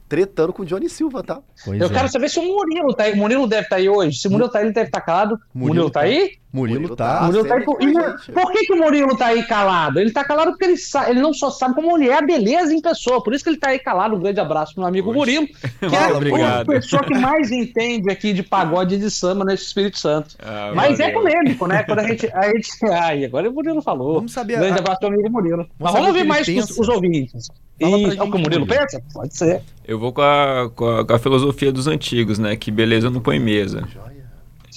tretando 0.09 0.53
com 0.53 0.63
o 0.63 0.67
Johnny 0.67 0.89
Silva, 0.89 1.23
tá? 1.23 1.41
Pois 1.65 1.81
eu 1.81 1.87
é. 1.87 1.91
quero 1.91 2.09
saber 2.09 2.29
se 2.31 2.39
o 2.39 2.43
Murilo 2.43 2.95
tá 2.95 3.05
aí. 3.05 3.13
O 3.13 3.17
Murilo 3.17 3.47
deve 3.47 3.63
estar 3.63 3.77
tá 3.77 3.81
aí 3.81 3.89
hoje. 3.89 4.19
Se 4.19 4.29
o 4.29 4.31
Murilo 4.31 4.51
tá 4.51 4.59
aí, 4.59 4.67
ele 4.67 4.73
deve 4.73 4.89
estar 4.89 5.01
tá 5.01 5.07
calado. 5.07 5.39
Murilo, 5.55 5.69
Murilo 5.69 5.91
tá, 5.91 6.01
tá 6.01 6.07
aí? 6.07 6.39
Murilo, 6.53 6.81
Murilo 6.81 6.97
tá. 6.97 7.23
Murilo 7.23 7.47
tá 7.47 7.55
aí. 7.55 7.65
Por 7.65 8.53
que, 8.53 8.67
que 8.67 8.73
o 8.73 8.77
Murilo 8.77 9.17
tá 9.17 9.27
aí 9.27 9.45
calado? 9.45 10.01
Ele 10.01 10.11
tá 10.11 10.25
calado 10.25 10.51
porque 10.51 10.65
ele, 10.65 10.75
ele 11.09 11.21
não 11.21 11.33
só 11.33 11.49
sabe 11.49 11.77
como 11.77 11.97
ele 11.97 12.09
é 12.09 12.19
a 12.19 12.23
beleza 12.23 12.75
em 12.75 12.81
pessoa. 12.81 13.23
Por 13.23 13.33
isso 13.33 13.45
que 13.45 13.51
ele 13.51 13.57
tá 13.57 13.69
aí 13.69 13.79
calado. 13.79 14.17
Um 14.17 14.21
grande 14.21 14.41
abraço 14.41 14.75
pro 14.75 14.83
meu 14.83 14.89
amigo 14.89 15.11
Oxe. 15.11 15.19
Murilo, 15.19 15.47
que 15.79 16.41
é 16.41 16.61
a 16.61 16.65
pessoa 16.65 17.05
que 17.05 17.17
mais 17.17 17.53
entende 17.53 18.11
aqui 18.11 18.33
de 18.33 18.43
pagode 18.43 18.97
e 18.97 18.99
de 18.99 19.11
samba 19.11 19.45
nesse 19.45 19.65
Espírito 19.65 19.99
Santo. 19.99 20.35
Ah, 20.41 20.73
Mas 20.75 20.99
é 20.99 21.11
polêmico, 21.11 21.69
né? 21.69 21.85
Quando 21.85 22.01
a 22.01 22.09
gente. 22.09 22.27
A 22.33 22.49
gente 22.49 22.69
ai, 22.91 23.25
agora 23.25 23.49
o 23.49 23.53
Murilo 23.53 23.81
falou. 23.81 24.15
Vamos 24.15 24.33
saber. 24.33 24.59
Grande 24.59 24.79
a... 24.79 24.81
abraço 24.81 24.99
pro 24.99 25.09
amigo 25.09 25.31
Murilo. 25.31 25.67
Mas 25.79 25.93
vamos 25.93 26.09
ouvir 26.09 26.25
mais 26.25 26.49
os, 26.49 26.79
os 26.79 26.89
ouvintes. 26.89 27.49
Fala 27.81 27.97
e 27.97 28.19
é 28.19 28.23
o 28.23 28.31
que 28.31 28.37
o 28.37 28.41
Murilo 28.41 28.67
pensa? 28.67 29.01
Pode 29.15 29.37
ser. 29.37 29.63
Eu 29.87 29.99
vou 29.99 30.13
com 30.13 30.21
a, 30.21 30.71
com 30.75 30.89
a, 30.89 31.07
com 31.07 31.15
a 31.15 31.19
filosofia 31.19 31.73
dos 31.73 31.87
antigos, 31.87 32.39
né? 32.39 32.57
Que 32.57 32.71
beleza 32.71 33.09
não 33.09 33.21
põe 33.21 33.39
mesa. 33.39 33.89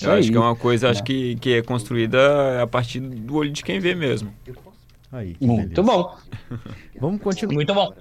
Eu 0.02 0.12
acho 0.14 0.32
que 0.32 0.38
é 0.38 0.40
uma 0.40 0.56
coisa 0.56 0.90
acho 0.90 1.04
que, 1.04 1.36
que 1.36 1.54
é 1.54 1.62
construída 1.62 2.62
a 2.62 2.68
partir 2.68 3.00
do 3.00 3.36
olho 3.36 3.52
de 3.52 3.64
quem 3.64 3.80
vê 3.80 3.94
mesmo. 3.94 4.34
Aí, 5.12 5.36
Muito 5.40 5.84
bom. 5.84 6.18
vamos 7.00 7.22
continuar. 7.22 7.54
Muito 7.54 7.74
bom. 7.74 7.94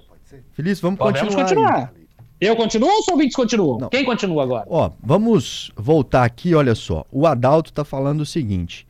Feliz, 0.53 0.79
vamos 0.79 0.97
Podemos 0.97 1.35
continuar. 1.35 1.71
continuar. 1.71 1.93
Eu 2.41 2.55
continuo 2.55 2.89
ou 2.89 2.99
os 2.99 3.07
ouvintes 3.07 3.35
continuam? 3.35 3.79
Não. 3.79 3.89
Quem 3.89 4.03
continua 4.03 4.43
agora? 4.43 4.65
Ó, 4.67 4.91
vamos 5.01 5.71
voltar 5.77 6.25
aqui, 6.25 6.53
olha 6.53 6.75
só. 6.75 7.05
O 7.11 7.25
Adalto 7.27 7.69
está 7.69 7.85
falando 7.85 8.21
o 8.21 8.25
seguinte: 8.25 8.85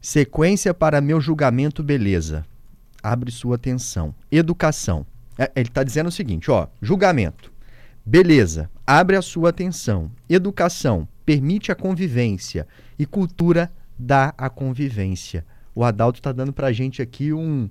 sequência 0.00 0.74
para 0.74 1.00
meu 1.00 1.20
julgamento, 1.20 1.82
beleza. 1.82 2.44
Abre 3.02 3.30
sua 3.30 3.54
atenção. 3.54 4.14
Educação. 4.30 5.06
É, 5.38 5.50
ele 5.54 5.68
está 5.68 5.84
dizendo 5.84 6.08
o 6.08 6.12
seguinte, 6.12 6.50
ó, 6.50 6.66
julgamento. 6.82 7.52
Beleza, 8.04 8.68
abre 8.86 9.16
a 9.16 9.22
sua 9.22 9.50
atenção. 9.50 10.10
Educação, 10.28 11.06
permite 11.28 11.70
a 11.70 11.74
convivência. 11.74 12.66
E 12.98 13.04
cultura 13.04 13.70
dá 13.98 14.32
a 14.38 14.48
convivência. 14.48 15.44
O 15.74 15.84
Adalto 15.84 16.20
está 16.20 16.32
dando 16.32 16.54
para 16.54 16.68
a 16.68 16.72
gente 16.72 17.02
aqui 17.02 17.34
um. 17.34 17.68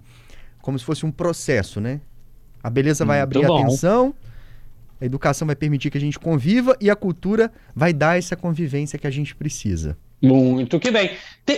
como 0.62 0.78
se 0.78 0.86
fosse 0.86 1.08
um 1.08 1.12
processo, 1.12 1.82
né? 1.82 2.00
A 2.64 2.70
beleza 2.70 3.04
vai 3.04 3.20
abrir 3.20 3.46
a 3.46 3.48
atenção, 3.48 4.14
a 5.02 5.06
educação 5.06 5.48
vai 5.48 5.56
permitir 5.56 5.90
que 5.90 5.98
a 5.98 6.02
gente 6.02 6.20
conviva 6.20 6.78
e 6.80 6.88
a 6.88 6.96
cultura 6.96 7.52
vai 7.76 7.94
dar 7.94 8.20
essa 8.20 8.36
convivência 8.36 9.00
que 9.00 9.08
a 9.08 9.12
gente 9.12 9.36
precisa. 9.36 9.98
Muito 10.22 10.80
que 10.80 10.92
bem. 10.92 11.10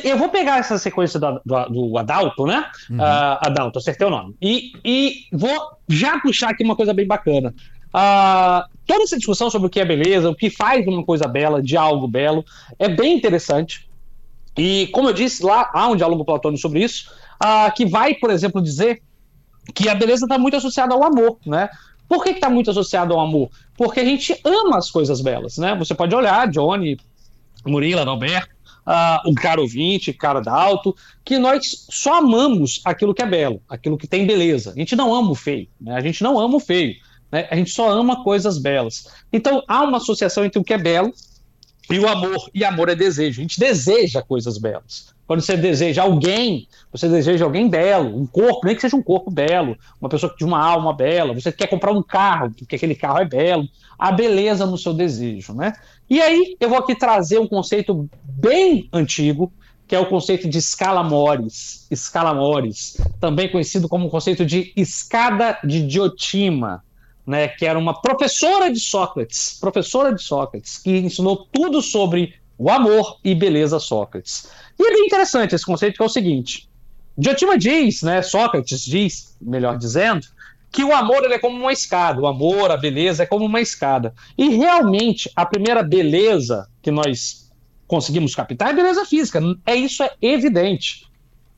Eu 0.05 0.17
vou 0.17 0.29
pegar 0.29 0.59
essa 0.59 0.77
sequência 0.77 1.19
do, 1.19 1.41
do, 1.45 1.65
do 1.65 1.97
Adalto, 1.97 2.45
né? 2.45 2.65
Uhum. 2.89 2.97
Uh, 2.97 3.37
Adalto, 3.41 3.77
acertei 3.77 4.07
o 4.07 4.09
nome. 4.09 4.35
E, 4.41 4.71
e 4.85 5.25
vou 5.33 5.57
já 5.89 6.17
puxar 6.19 6.51
aqui 6.51 6.63
uma 6.63 6.77
coisa 6.77 6.93
bem 6.93 7.05
bacana. 7.05 7.53
Uh, 7.93 8.78
toda 8.89 9.03
essa 9.03 9.17
discussão 9.17 9.51
sobre 9.51 9.67
o 9.67 9.69
que 9.69 9.79
é 9.79 9.85
beleza, 9.85 10.31
o 10.31 10.35
que 10.35 10.49
faz 10.49 10.83
uma 10.87 11.05
coisa 11.05 11.27
bela 11.27 11.61
de 11.61 11.77
algo 11.77 12.07
belo, 12.07 12.43
é 12.79 12.89
bem 12.89 13.15
interessante. 13.15 13.87
E, 14.57 14.87
como 14.87 15.07
eu 15.09 15.13
disse, 15.13 15.45
lá 15.45 15.69
há 15.71 15.87
um 15.87 15.95
diálogo 15.95 16.25
platônico 16.25 16.59
sobre 16.59 16.83
isso, 16.83 17.07
uh, 17.35 17.71
que 17.75 17.85
vai, 17.85 18.15
por 18.15 18.31
exemplo, 18.31 18.59
dizer 18.59 19.03
que 19.75 19.87
a 19.87 19.93
beleza 19.93 20.25
está 20.25 20.39
muito 20.39 20.57
associada 20.57 20.95
ao 20.95 21.03
amor, 21.03 21.37
né? 21.45 21.69
Por 22.07 22.23
que 22.23 22.31
está 22.31 22.49
muito 22.49 22.71
associado 22.71 23.13
ao 23.13 23.19
amor? 23.19 23.51
Porque 23.77 23.99
a 23.99 24.03
gente 24.05 24.35
ama 24.43 24.79
as 24.79 24.89
coisas 24.89 25.21
belas, 25.21 25.59
né? 25.59 25.75
Você 25.75 25.93
pode 25.93 26.15
olhar, 26.15 26.49
Johnny, 26.49 26.97
Murila, 27.67 28.03
Norberto, 28.03 28.49
uh, 28.87 29.29
o 29.29 29.35
cara 29.35 29.61
ouvinte, 29.61 30.11
cara 30.11 30.39
da 30.39 30.51
alto, 30.51 30.95
que 31.23 31.37
nós 31.37 31.85
só 31.91 32.15
amamos 32.15 32.81
aquilo 32.83 33.13
que 33.13 33.21
é 33.21 33.27
belo, 33.27 33.61
aquilo 33.69 33.99
que 33.99 34.07
tem 34.07 34.25
beleza. 34.25 34.71
A 34.71 34.79
gente 34.79 34.95
não 34.95 35.13
ama 35.13 35.29
o 35.29 35.35
feio, 35.35 35.67
né? 35.79 35.93
a 35.93 36.01
gente 36.01 36.23
não 36.23 36.39
ama 36.39 36.55
o 36.55 36.59
feio, 36.59 36.95
né? 37.31 37.47
a 37.49 37.55
gente 37.55 37.71
só 37.71 37.89
ama 37.89 38.23
coisas 38.23 38.57
belas. 38.57 39.07
Então 39.31 39.63
há 39.67 39.83
uma 39.83 39.97
associação 39.97 40.45
entre 40.45 40.59
o 40.59 40.63
que 40.63 40.73
é 40.73 40.77
belo 40.77 41.13
e 41.89 41.99
o 41.99 42.07
amor. 42.07 42.49
E 42.53 42.63
amor 42.63 42.89
é 42.89 42.95
desejo. 42.95 43.39
A 43.39 43.43
gente 43.43 43.59
deseja 43.59 44.21
coisas 44.21 44.57
belas. 44.57 45.13
Quando 45.29 45.41
você 45.41 45.55
deseja 45.55 46.01
alguém, 46.01 46.67
você 46.91 47.07
deseja 47.07 47.45
alguém 47.45 47.69
belo, 47.69 48.19
um 48.19 48.25
corpo, 48.25 48.65
nem 48.65 48.75
que 48.75 48.81
seja 48.81 48.95
um 48.95 49.03
corpo 49.03 49.29
belo, 49.29 49.77
uma 50.01 50.09
pessoa 50.09 50.33
de 50.35 50.43
uma 50.43 50.59
alma 50.59 50.91
bela, 50.91 51.35
você 51.35 51.51
quer 51.51 51.67
comprar 51.67 51.91
um 51.91 52.01
carro, 52.01 52.51
porque 52.57 52.75
aquele 52.75 52.95
carro 52.95 53.19
é 53.19 53.25
belo, 53.25 53.69
a 53.97 54.11
beleza 54.11 54.65
no 54.65 54.75
seu 54.75 54.91
desejo, 54.91 55.53
né? 55.53 55.73
E 56.09 56.19
aí 56.19 56.57
eu 56.59 56.67
vou 56.67 56.79
aqui 56.79 56.95
trazer 56.95 57.37
um 57.37 57.47
conceito 57.47 58.09
bem 58.23 58.89
antigo, 58.91 59.53
que 59.87 59.95
é 59.95 59.99
o 59.99 60.07
conceito 60.07 60.49
de 60.49 60.57
escala 60.57 61.03
mores, 61.03 61.85
escala 61.91 62.33
mores, 62.33 62.97
também 63.19 63.51
conhecido 63.51 63.87
como 63.87 64.07
o 64.07 64.09
conceito 64.09 64.43
de 64.43 64.73
escada 64.75 65.59
de 65.63 65.85
Diotima, 65.85 66.83
né, 67.29 67.47
que 67.47 67.63
era 67.63 67.77
uma 67.77 68.01
professora 68.01 68.73
de 68.73 68.79
Sócrates, 68.79 69.55
professora 69.61 70.11
de 70.11 70.23
Sócrates, 70.23 70.79
que 70.79 70.97
ensinou 70.97 71.47
tudo 71.51 71.79
sobre 71.79 72.33
o 72.57 72.71
amor 72.71 73.19
e 73.23 73.35
beleza 73.35 73.79
Sócrates. 73.79 74.49
E 74.79 74.83
é 74.83 74.91
bem 74.91 75.05
interessante 75.05 75.53
esse 75.53 75.63
conceito, 75.63 75.97
que 75.97 76.01
é 76.01 76.05
o 76.07 76.09
seguinte: 76.09 76.67
Diotima 77.15 77.55
diz, 77.55 78.01
né, 78.01 78.23
Sócrates 78.23 78.83
diz, 78.83 79.37
melhor 79.39 79.77
dizendo, 79.77 80.25
que 80.71 80.83
o 80.83 80.91
amor 80.91 81.23
ele 81.23 81.35
é 81.35 81.39
como 81.39 81.55
uma 81.55 81.71
escada. 81.71 82.19
O 82.19 82.25
amor, 82.25 82.71
a 82.71 82.77
beleza 82.77 83.21
é 83.21 83.27
como 83.27 83.45
uma 83.45 83.61
escada. 83.61 84.11
E 84.35 84.49
realmente, 84.49 85.29
a 85.35 85.45
primeira 85.45 85.83
beleza 85.83 86.67
que 86.81 86.89
nós 86.89 87.51
conseguimos 87.85 88.33
captar 88.33 88.69
é 88.69 88.71
a 88.71 88.75
beleza 88.75 89.05
física. 89.05 89.39
É 89.67 89.75
isso 89.75 90.01
é 90.01 90.11
evidente. 90.19 91.08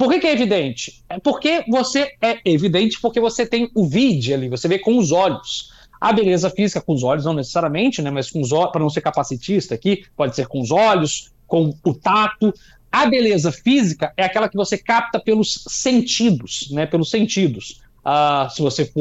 Por 0.01 0.09
que, 0.09 0.19
que, 0.19 0.25
é 0.25 0.31
evidente? 0.31 1.03
É 1.07 1.19
porque 1.19 1.63
você 1.69 2.11
é 2.19 2.39
evidente 2.43 2.99
porque 2.99 3.19
você 3.19 3.45
tem 3.45 3.69
o 3.75 3.85
vídeo 3.85 4.33
ali, 4.33 4.49
você 4.49 4.67
vê 4.67 4.79
com 4.79 4.97
os 4.97 5.11
olhos. 5.11 5.71
A 6.01 6.11
beleza 6.11 6.49
física 6.49 6.81
com 6.81 6.95
os 6.95 7.03
olhos, 7.03 7.23
não 7.23 7.35
necessariamente, 7.35 8.01
né? 8.01 8.09
Mas 8.09 8.31
com 8.31 8.41
os 8.41 8.51
olhos, 8.51 8.71
para 8.71 8.81
não 8.81 8.89
ser 8.89 9.01
capacitista 9.01 9.75
aqui, 9.75 10.03
pode 10.17 10.35
ser 10.35 10.47
com 10.47 10.59
os 10.59 10.71
olhos, 10.71 11.31
com 11.45 11.71
o 11.83 11.93
tato. 11.93 12.51
A 12.91 13.05
beleza 13.05 13.51
física 13.51 14.11
é 14.17 14.23
aquela 14.23 14.49
que 14.49 14.57
você 14.57 14.75
capta 14.75 15.19
pelos 15.19 15.65
sentidos, 15.67 16.71
né? 16.71 16.87
Pelos 16.87 17.11
sentidos. 17.11 17.79
Uh, 18.03 18.49
se 18.49 18.59
você 18.59 18.91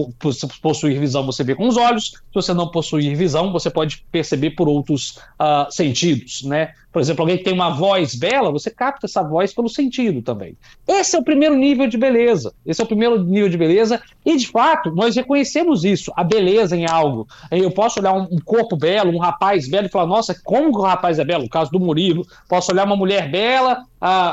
possuir 0.61 1.01
visão, 1.01 1.25
você 1.25 1.43
vê 1.43 1.55
com 1.55 1.67
os 1.67 1.79
olhos. 1.79 2.11
Se 2.11 2.35
você 2.35 2.53
não 2.53 2.71
possuir 2.71 3.17
visão, 3.17 3.51
você 3.51 3.71
pode 3.71 4.05
perceber 4.13 4.51
por 4.51 4.69
outros 4.69 5.17
uh, 5.41 5.71
sentidos, 5.71 6.43
né? 6.43 6.75
Por 6.93 7.01
exemplo, 7.01 7.23
alguém 7.23 7.39
que 7.39 7.45
tem 7.45 7.53
uma 7.53 7.71
voz 7.71 8.17
bela, 8.17 8.51
você 8.51 8.69
capta 8.69 9.07
essa 9.07 9.23
voz 9.23 9.55
pelo 9.55 9.69
sentido 9.69 10.23
também. 10.23 10.57
Esse 10.89 11.15
é 11.15 11.19
o 11.19 11.23
primeiro 11.23 11.55
nível 11.55 11.87
de 11.87 11.97
beleza. 11.97 12.53
Esse 12.67 12.81
é 12.81 12.85
o 12.85 12.87
primeiro 12.87 13.23
nível 13.23 13.49
de 13.49 13.57
beleza. 13.57 14.03
E, 14.27 14.37
de 14.37 14.49
fato, 14.49 14.91
nós 14.91 15.15
reconhecemos 15.15 15.85
isso, 15.85 16.13
a 16.17 16.25
beleza 16.25 16.77
em 16.77 16.89
algo. 16.89 17.29
Eu 17.51 17.71
posso 17.71 18.01
olhar 18.01 18.13
um 18.13 18.39
corpo 18.45 18.77
belo, 18.77 19.13
um 19.13 19.19
rapaz 19.19 19.69
belo 19.69 19.87
e 19.87 19.91
falar, 19.91 20.07
nossa, 20.07 20.35
como 20.43 20.77
o 20.77 20.83
rapaz 20.83 21.21
é 21.21 21.25
belo? 21.25 21.45
O 21.45 21.49
caso 21.49 21.71
do 21.71 21.79
Murilo. 21.79 22.27
Posso 22.49 22.73
olhar 22.73 22.85
uma 22.85 22.97
mulher 22.97 23.31
bela, 23.31 23.85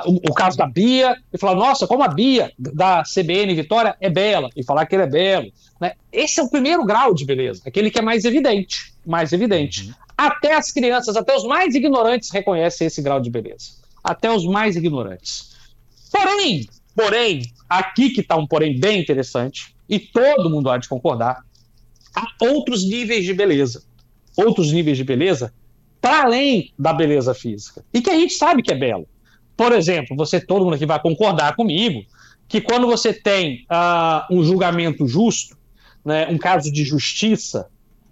o, 0.06 0.32
o, 0.32 0.34
caso 0.34 0.58
da 0.58 0.65
Bia, 0.65 1.15
e 1.32 1.38
falar, 1.38 1.56
nossa, 1.56 1.86
como 1.86 2.04
a 2.04 2.08
Bia 2.08 2.52
da 2.58 3.04
CBN 3.04 3.54
Vitória 3.54 3.96
é 4.02 4.10
bela. 4.10 4.50
E 4.56 4.63
falar 4.63 4.88
que 4.88 4.96
ele 4.96 5.04
é 5.04 5.08
belo. 5.08 5.52
Né? 5.80 5.93
Esse 6.12 6.39
é 6.39 6.43
o 6.43 6.50
primeiro 6.50 6.84
grau 6.84 7.13
de 7.13 7.24
beleza, 7.24 7.62
aquele 7.67 7.91
que 7.91 8.00
é 8.00 8.02
mais 8.02 8.26
evidente. 8.26 8.93
Mais 9.06 9.32
evidente. 9.32 9.89
Uhum. 9.89 10.07
Até 10.18 10.56
as 10.56 10.72
crianças, 10.72 11.16
até 11.16 11.36
os 11.36 11.44
mais 11.44 11.76
ignorantes 11.76 12.32
reconhecem 12.32 12.88
esse 12.88 13.02
grau 13.02 13.20
de 13.20 13.30
beleza. 13.30 13.74
Até 14.04 14.32
os 14.32 14.46
mais 14.46 14.76
ignorantes. 14.76 15.56
Porém, 16.12 16.68
porém, 16.96 17.44
aqui 17.70 18.10
que 18.10 18.22
está 18.22 18.36
um 18.36 18.48
porém 18.48 18.80
bem 18.80 19.00
interessante, 19.00 19.76
e 19.88 20.00
todo 20.00 20.50
mundo 20.50 20.70
há 20.70 20.78
de 20.78 20.90
concordar, 20.90 21.44
há 22.16 22.26
outros 22.42 22.84
níveis 22.84 23.26
de 23.26 23.34
beleza. 23.34 23.84
Outros 24.36 24.72
níveis 24.72 24.98
de 24.98 25.04
beleza 25.04 25.54
para 26.02 26.24
além 26.24 26.74
da 26.78 26.94
beleza 26.94 27.34
física. 27.34 27.84
E 27.94 28.02
que 28.02 28.10
a 28.10 28.16
gente 28.16 28.34
sabe 28.34 28.62
que 28.64 28.72
é 28.72 28.76
belo. 28.76 29.08
Por 29.56 29.72
exemplo, 29.72 30.16
você, 30.16 30.40
todo 30.40 30.64
mundo 30.64 30.76
aqui 30.76 30.86
vai 30.86 31.02
concordar 31.02 31.56
comigo, 31.56 32.04
que 32.48 32.62
quando 32.62 32.88
você 32.88 33.14
tem 33.14 33.66
uh, 33.72 34.34
um 34.34 34.44
julgamento 34.44 35.08
justo, 35.08 35.58
né, 36.06 36.28
um 36.30 36.38
caso 36.38 36.72
de 36.72 36.84
justiça, 36.86 37.68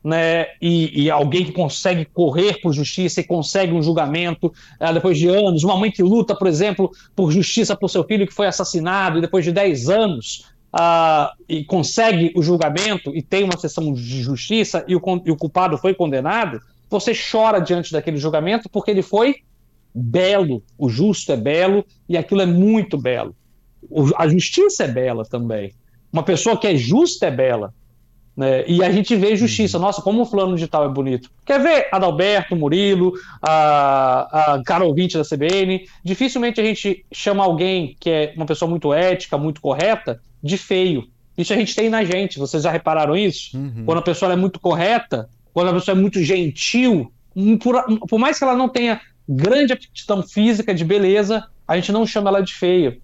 né, 0.06 0.46
e, 0.62 1.06
e, 1.06 1.10
alguém 1.10 1.44
que 1.44 1.52
consegue 1.52 2.06
correr 2.06 2.62
por 2.62 2.72
justiça 2.72 3.22
e 3.22 3.24
consegue 3.24 3.74
um 3.74 3.82
julgamento 3.82 4.54
uh, 4.80 4.94
depois 4.94 5.18
de 5.18 5.28
anos, 5.28 5.63
uma 5.63 5.76
mãe 5.76 5.89
que 5.89 6.04
luta, 6.04 6.36
por 6.36 6.46
exemplo, 6.46 6.91
por 7.15 7.32
justiça 7.32 7.76
por 7.76 7.89
seu 7.89 8.04
filho 8.04 8.28
que 8.28 8.34
foi 8.34 8.46
assassinado 8.46 9.18
e 9.18 9.22
depois 9.22 9.44
de 9.44 9.52
10 9.52 9.89
anos 9.89 10.46
uh, 10.76 11.34
e 11.50 11.63
consegue 11.63 12.32
o 12.36 12.44
julgamento 12.44 13.15
e 13.15 13.22
tem 13.24 13.44
uma 13.44 13.58
sessão 13.58 13.91
de 13.91 14.22
justiça 14.22 14.86
e 14.88 14.96
o, 14.96 15.02
e 15.26 15.32
o 15.32 15.36
culpado 15.36 15.76
foi 15.76 15.96
condenado, 15.96 16.62
você 16.88 17.12
chora 17.12 17.60
diante 17.60 17.91
daquele 17.91 18.18
julgamento 18.18 18.70
porque 18.70 18.91
ele 18.91 19.02
foi 19.02 19.38
belo, 19.91 20.62
o 20.78 20.88
justo 20.88 21.32
é 21.32 21.38
belo 21.38 21.84
e 22.08 22.15
aquilo 22.15 22.41
é 22.41 22.46
muito 22.46 22.96
belo. 22.96 23.36
O, 23.89 24.12
a 24.15 24.28
justiça 24.28 24.84
é 24.84 24.88
bela 24.88 25.26
também. 25.26 25.74
Uma 26.13 26.22
pessoa 26.22 26.56
que 26.56 26.68
é 26.68 26.76
justa 26.76 27.26
é 27.26 27.32
bela. 27.32 27.74
Né? 28.36 28.65
E 28.67 28.84
a 28.84 28.91
gente 28.91 29.15
vê 29.15 29.36
justiça. 29.36 29.78
Uhum. 29.78 29.84
Nossa, 29.84 30.02
como 30.02 30.21
o 30.21 30.26
fulano 30.26 30.56
digital 30.56 30.86
é 30.86 30.89
bonito. 30.89 31.30
Quer 31.45 31.62
ver 31.62 31.88
Adalberto, 31.91 32.56
Murilo, 32.56 33.13
a, 33.41 34.56
a 34.56 34.63
Carol 34.63 34.93
Vinte 34.93 35.17
da 35.17 35.24
CBN? 35.24 35.88
Dificilmente 36.04 36.60
a 36.60 36.63
gente 36.63 37.06
chama 37.12 37.43
alguém 37.43 37.95
que 38.00 38.10
é 38.10 38.34
uma 38.36 38.45
pessoa 38.45 38.69
muito 38.69 38.93
ética, 38.93 39.38
muito 39.38 39.62
correta, 39.62 40.19
de 40.43 40.58
feio. 40.58 41.08
Isso 41.38 41.54
a 41.54 41.56
gente 41.56 41.76
tem 41.76 41.89
na 41.89 42.04
gente. 42.04 42.39
Vocês 42.39 42.63
já 42.63 42.71
repararam 42.71 43.15
isso? 43.15 43.58
Uhum. 43.58 43.84
Quando 43.86 44.00
a 44.00 44.04
pessoa 44.04 44.34
é 44.34 44.36
muito 44.36 44.60
correta, 44.60 45.30
quando 45.54 45.69
a 45.69 45.74
pessoa 45.74 45.98
é 45.98 46.00
muito 46.00 46.21
gentil, 46.21 47.12
por, 47.62 47.84
por 48.08 48.19
mais 48.19 48.38
que 48.38 48.43
ela 48.43 48.56
não 48.56 48.69
tenha 48.69 49.02
grande 49.28 49.74
aptidão 49.74 50.21
física 50.21 50.74
de 50.74 50.86
beleza, 50.86 51.45
a 51.67 51.76
gente 51.76 51.91
não 51.91 52.06
chama 52.06 52.30
ela 52.30 52.41
de 52.41 52.54
feia, 52.54 52.98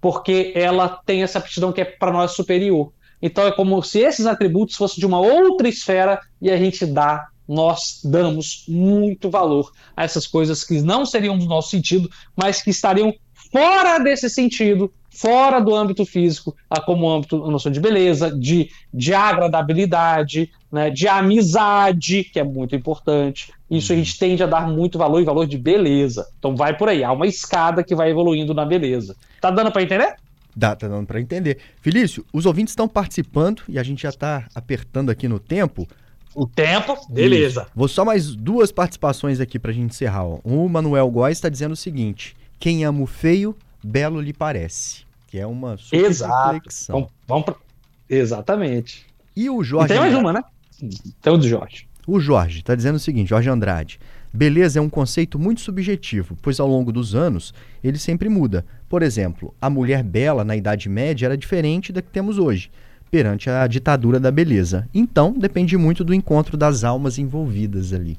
porque 0.00 0.52
ela 0.54 1.00
tem 1.06 1.22
essa 1.22 1.38
aptidão 1.38 1.72
que 1.72 1.80
é 1.80 1.84
para 1.84 2.12
nós 2.12 2.32
superior. 2.32 2.92
Então 3.22 3.46
é 3.46 3.52
como 3.52 3.80
se 3.82 4.00
esses 4.00 4.26
atributos 4.26 4.76
fossem 4.76 4.98
de 4.98 5.06
uma 5.06 5.20
outra 5.20 5.68
esfera 5.68 6.20
e 6.40 6.50
a 6.50 6.56
gente 6.56 6.84
dá, 6.84 7.28
nós 7.48 8.00
damos 8.04 8.64
muito 8.68 9.30
valor 9.30 9.70
a 9.96 10.02
essas 10.02 10.26
coisas 10.26 10.64
que 10.64 10.82
não 10.82 11.06
seriam 11.06 11.38
do 11.38 11.46
nosso 11.46 11.70
sentido, 11.70 12.10
mas 12.36 12.60
que 12.60 12.70
estariam 12.70 13.14
fora 13.52 13.98
desse 13.98 14.28
sentido, 14.30 14.92
fora 15.10 15.60
do 15.60 15.74
âmbito 15.74 16.06
físico, 16.06 16.56
como 16.86 17.08
âmbito, 17.08 17.44
a 17.44 17.50
noção 17.50 17.70
de 17.70 17.80
beleza, 17.80 18.30
de, 18.30 18.70
de 18.92 19.12
agradabilidade, 19.12 20.50
né, 20.70 20.88
de 20.88 21.06
amizade, 21.06 22.24
que 22.24 22.40
é 22.40 22.44
muito 22.44 22.74
importante. 22.74 23.52
Isso 23.70 23.92
a 23.92 23.96
gente 23.96 24.18
tende 24.18 24.42
a 24.42 24.46
dar 24.46 24.66
muito 24.66 24.96
valor 24.96 25.20
e 25.20 25.24
valor 25.24 25.46
de 25.46 25.58
beleza. 25.58 26.26
Então 26.38 26.56
vai 26.56 26.76
por 26.76 26.88
aí, 26.88 27.04
há 27.04 27.12
uma 27.12 27.26
escada 27.26 27.84
que 27.84 27.94
vai 27.94 28.10
evoluindo 28.10 28.54
na 28.54 28.64
beleza. 28.64 29.14
Tá 29.40 29.50
dando 29.50 29.70
para 29.70 29.82
entender? 29.82 30.16
Dá, 30.54 30.76
tá 30.76 30.86
dando 30.86 31.06
para 31.06 31.20
entender. 31.20 31.58
Felício, 31.80 32.24
os 32.32 32.46
ouvintes 32.46 32.72
estão 32.72 32.86
participando 32.86 33.62
e 33.68 33.78
a 33.78 33.82
gente 33.82 34.02
já 34.02 34.10
está 34.10 34.46
apertando 34.54 35.10
aqui 35.10 35.26
no 35.26 35.38
tempo. 35.38 35.88
O 36.34 36.46
tempo, 36.46 36.96
beleza. 37.10 37.62
Isso. 37.62 37.70
Vou 37.74 37.88
só 37.88 38.04
mais 38.04 38.34
duas 38.34 38.72
participações 38.72 39.40
aqui 39.40 39.58
para 39.58 39.70
a 39.70 39.74
gente 39.74 39.90
encerrar. 39.90 40.24
Ó. 40.24 40.40
O 40.44 40.68
Manuel 40.68 41.10
Góes 41.10 41.38
está 41.38 41.48
dizendo 41.48 41.72
o 41.72 41.76
seguinte: 41.76 42.34
quem 42.58 42.84
ama 42.84 43.02
o 43.02 43.06
feio, 43.06 43.56
belo 43.82 44.20
lhe 44.20 44.32
parece. 44.32 45.04
Que 45.26 45.38
é 45.38 45.46
uma 45.46 45.76
super 45.76 46.04
Exato. 46.04 46.52
reflexão. 46.52 46.94
Vamos, 46.94 47.10
vamos 47.26 47.44
pra... 47.44 47.54
Exatamente. 48.08 49.06
E 49.34 49.48
o 49.48 49.62
Jorge. 49.64 49.86
E 49.86 49.88
tem 49.88 49.98
mais 49.98 50.14
uma, 50.14 50.32
né? 50.32 50.42
Tem 51.22 51.32
o 51.32 51.38
do 51.38 51.48
Jorge. 51.48 51.86
O 52.06 52.20
Jorge 52.20 52.58
está 52.60 52.74
dizendo 52.74 52.96
o 52.96 53.00
seguinte: 53.00 53.28
Jorge 53.28 53.48
Andrade. 53.48 53.98
Beleza 54.34 54.78
é 54.78 54.82
um 54.82 54.88
conceito 54.88 55.38
muito 55.38 55.60
subjetivo, 55.60 56.38
pois 56.40 56.58
ao 56.58 56.66
longo 56.66 56.90
dos 56.90 57.14
anos 57.14 57.52
ele 57.84 57.98
sempre 57.98 58.30
muda. 58.30 58.64
Por 58.88 59.02
exemplo, 59.02 59.54
a 59.60 59.68
mulher 59.68 60.02
bela 60.02 60.42
na 60.42 60.56
Idade 60.56 60.88
Média 60.88 61.26
era 61.26 61.36
diferente 61.36 61.92
da 61.92 62.00
que 62.00 62.10
temos 62.10 62.38
hoje, 62.38 62.70
perante 63.10 63.50
a 63.50 63.66
ditadura 63.66 64.18
da 64.18 64.30
beleza. 64.30 64.88
Então, 64.94 65.34
depende 65.36 65.76
muito 65.76 66.02
do 66.02 66.14
encontro 66.14 66.56
das 66.56 66.82
almas 66.82 67.18
envolvidas 67.18 67.92
ali. 67.92 68.16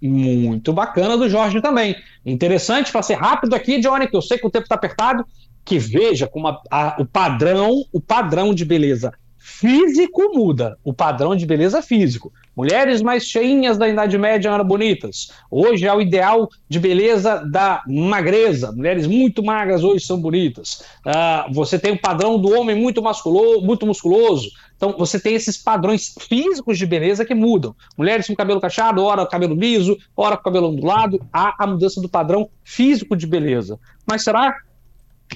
Muito 0.00 0.72
bacana 0.72 1.16
do 1.16 1.28
Jorge 1.28 1.60
também. 1.60 1.94
Interessante, 2.26 2.90
para 2.90 3.02
ser 3.02 3.14
rápido 3.14 3.54
aqui, 3.54 3.78
Johnny, 3.78 4.08
que 4.08 4.16
eu 4.16 4.22
sei 4.22 4.38
que 4.38 4.46
o 4.46 4.50
tempo 4.50 4.64
está 4.64 4.74
apertado, 4.74 5.24
que 5.64 5.78
veja 5.78 6.26
como 6.26 6.48
a, 6.48 6.60
a, 6.68 6.96
o 6.98 7.06
padrão, 7.06 7.84
o 7.92 8.00
padrão 8.00 8.52
de 8.52 8.64
beleza 8.64 9.12
físico 9.42 10.30
muda, 10.32 10.78
o 10.84 10.94
padrão 10.94 11.34
de 11.34 11.44
beleza 11.44 11.82
físico. 11.82 12.32
Mulheres 12.54 13.02
mais 13.02 13.24
cheinhas 13.24 13.76
da 13.76 13.88
Idade 13.88 14.16
Média 14.16 14.50
eram 14.50 14.64
bonitas. 14.64 15.32
Hoje 15.50 15.86
é 15.86 15.92
o 15.92 16.00
ideal 16.00 16.48
de 16.68 16.78
beleza 16.78 17.42
da 17.50 17.82
magreza. 17.88 18.70
Mulheres 18.70 19.06
muito 19.06 19.42
magras 19.42 19.82
hoje 19.82 20.04
são 20.04 20.20
bonitas. 20.20 20.84
Uh, 21.04 21.52
você 21.52 21.76
tem 21.78 21.92
o 21.92 22.00
padrão 22.00 22.38
do 22.38 22.56
homem 22.56 22.76
muito, 22.76 23.02
musculo, 23.02 23.60
muito 23.62 23.84
musculoso. 23.84 24.48
Então 24.76 24.94
você 24.96 25.18
tem 25.18 25.34
esses 25.34 25.56
padrões 25.56 26.14
físicos 26.20 26.78
de 26.78 26.86
beleza 26.86 27.24
que 27.24 27.34
mudam. 27.34 27.74
Mulheres 27.96 28.26
com 28.26 28.36
cabelo 28.36 28.60
cacheado, 28.60 29.02
ora 29.02 29.26
cabelo 29.26 29.54
liso, 29.54 29.96
ora 30.16 30.36
com 30.36 30.44
cabelo 30.44 30.68
ondulado. 30.68 31.20
Há 31.32 31.54
a 31.58 31.66
mudança 31.66 32.00
do 32.00 32.08
padrão 32.08 32.48
físico 32.62 33.16
de 33.16 33.26
beleza. 33.26 33.78
Mas 34.06 34.22
será 34.22 34.54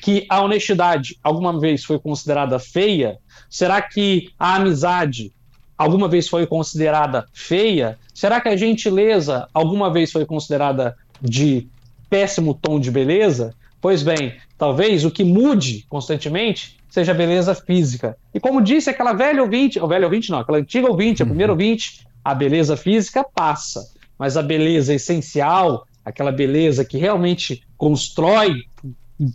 que 0.01 0.27
a 0.29 0.43
honestidade 0.43 1.19
alguma 1.23 1.59
vez 1.59 1.83
foi 1.85 1.99
considerada 1.99 2.59
feia? 2.59 3.19
Será 3.49 3.81
que 3.81 4.31
a 4.39 4.57
amizade 4.57 5.33
alguma 5.77 6.09
vez 6.09 6.29
foi 6.29 6.47
considerada 6.47 7.27
feia? 7.33 7.99
Será 8.15 8.41
que 8.41 8.49
a 8.49 8.57
gentileza 8.57 9.49
alguma 9.53 9.93
vez 9.93 10.11
foi 10.13 10.25
considerada 10.25 10.97
de 11.21 11.69
péssimo 12.09 12.55
tom 12.55 12.79
de 12.81 12.91
beleza? 12.91 13.55
Pois 13.81 14.03
bem, 14.03 14.35
talvez 14.59 15.05
o 15.05 15.11
que 15.11 15.25
mude 15.25 15.85
constantemente 15.89 16.77
seja 16.89 17.13
a 17.13 17.15
beleza 17.15 17.55
física. 17.55 18.17
E 18.33 18.41
como 18.41 18.63
disse 18.63 18.89
aquela 18.89 19.13
velha 19.13 19.43
ouvinte, 19.43 19.79
ou 19.79 19.87
velha 19.87 20.07
ouvinte 20.07 20.31
não, 20.31 20.39
aquela 20.39 20.59
antiga 20.59 20.89
ouvinte, 20.89 21.23
a 21.23 21.27
primeira 21.27 21.53
ouvinte, 21.53 22.07
a 22.25 22.35
beleza 22.35 22.77
física 22.77 23.23
passa, 23.23 23.87
mas 24.19 24.37
a 24.37 24.43
beleza 24.43 24.95
essencial, 24.95 25.87
aquela 26.05 26.33
beleza 26.33 26.85
que 26.85 26.97
realmente 26.97 27.63
constrói 27.77 28.65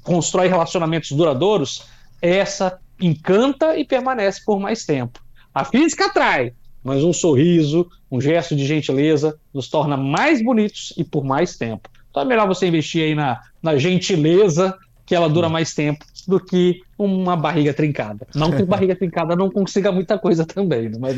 constrói 0.03 0.47
relacionamentos 0.47 1.11
duradouros, 1.11 1.85
essa 2.21 2.79
encanta 3.01 3.77
e 3.77 3.85
permanece 3.85 4.41
por 4.45 4.59
mais 4.59 4.85
tempo. 4.85 5.19
A 5.53 5.65
física 5.65 6.05
atrai, 6.05 6.53
mas 6.83 7.03
um 7.03 7.13
sorriso, 7.13 7.89
um 8.09 8.19
gesto 8.19 8.55
de 8.55 8.65
gentileza 8.65 9.37
nos 9.53 9.69
torna 9.69 9.97
mais 9.97 10.41
bonitos 10.43 10.93
e 10.97 11.03
por 11.03 11.23
mais 11.23 11.57
tempo. 11.57 11.89
Então 12.09 12.23
é 12.23 12.25
melhor 12.25 12.47
você 12.47 12.67
investir 12.67 13.03
aí 13.03 13.15
na, 13.15 13.39
na 13.61 13.77
gentileza, 13.77 14.77
que 15.05 15.15
ela 15.15 15.29
dura 15.29 15.49
mais 15.49 15.73
tempo, 15.73 16.05
do 16.27 16.39
que 16.39 16.81
uma 16.97 17.35
barriga 17.35 17.73
trincada. 17.73 18.27
Não 18.35 18.51
que 18.51 18.63
barriga 18.65 18.95
trincada 18.95 19.35
não 19.35 19.49
consiga 19.49 19.91
muita 19.91 20.17
coisa 20.17 20.45
também, 20.45 20.89
né? 20.89 20.97
mas 20.99 21.15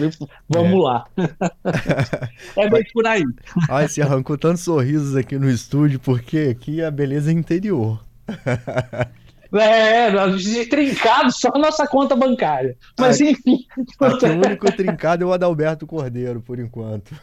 vamos 0.48 0.74
é. 0.74 0.84
lá. 0.84 1.06
é 2.58 2.70
bem 2.70 2.84
por 2.94 3.06
aí. 3.06 3.24
Ai, 3.70 3.88
se 3.88 4.02
arrancou 4.02 4.38
tantos 4.38 4.64
sorrisos 4.64 5.16
aqui 5.16 5.38
no 5.38 5.50
estúdio, 5.50 6.00
porque 6.00 6.56
aqui 6.58 6.82
é 6.82 6.86
a 6.86 6.92
beleza 6.92 7.32
é 7.32 7.34
interior. 7.34 8.04
É, 9.54 10.08
a 10.08 10.30
gente 10.38 10.68
trincado 10.68 11.32
só 11.32 11.50
a 11.54 11.60
nossa 11.60 11.88
conta 11.88 12.16
bancária. 12.16 12.76
Mas 13.00 13.22
aqui, 13.22 13.32
enfim. 13.32 13.66
Aqui 14.00 14.26
o 14.26 14.38
único 14.38 14.72
trincado 14.72 15.24
é 15.24 15.28
o 15.28 15.34
Adalberto 15.34 15.86
Cordeiro, 15.86 16.42
por 16.42 16.60
enquanto. 16.60 17.16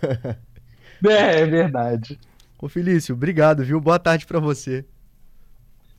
É, 1.03 1.41
é 1.41 1.47
verdade. 1.47 2.21
Ô 2.59 2.69
Felício, 2.69 3.15
obrigado, 3.15 3.65
viu? 3.65 3.81
Boa 3.81 3.99
tarde 3.99 4.27
para 4.27 4.39
você. 4.39 4.85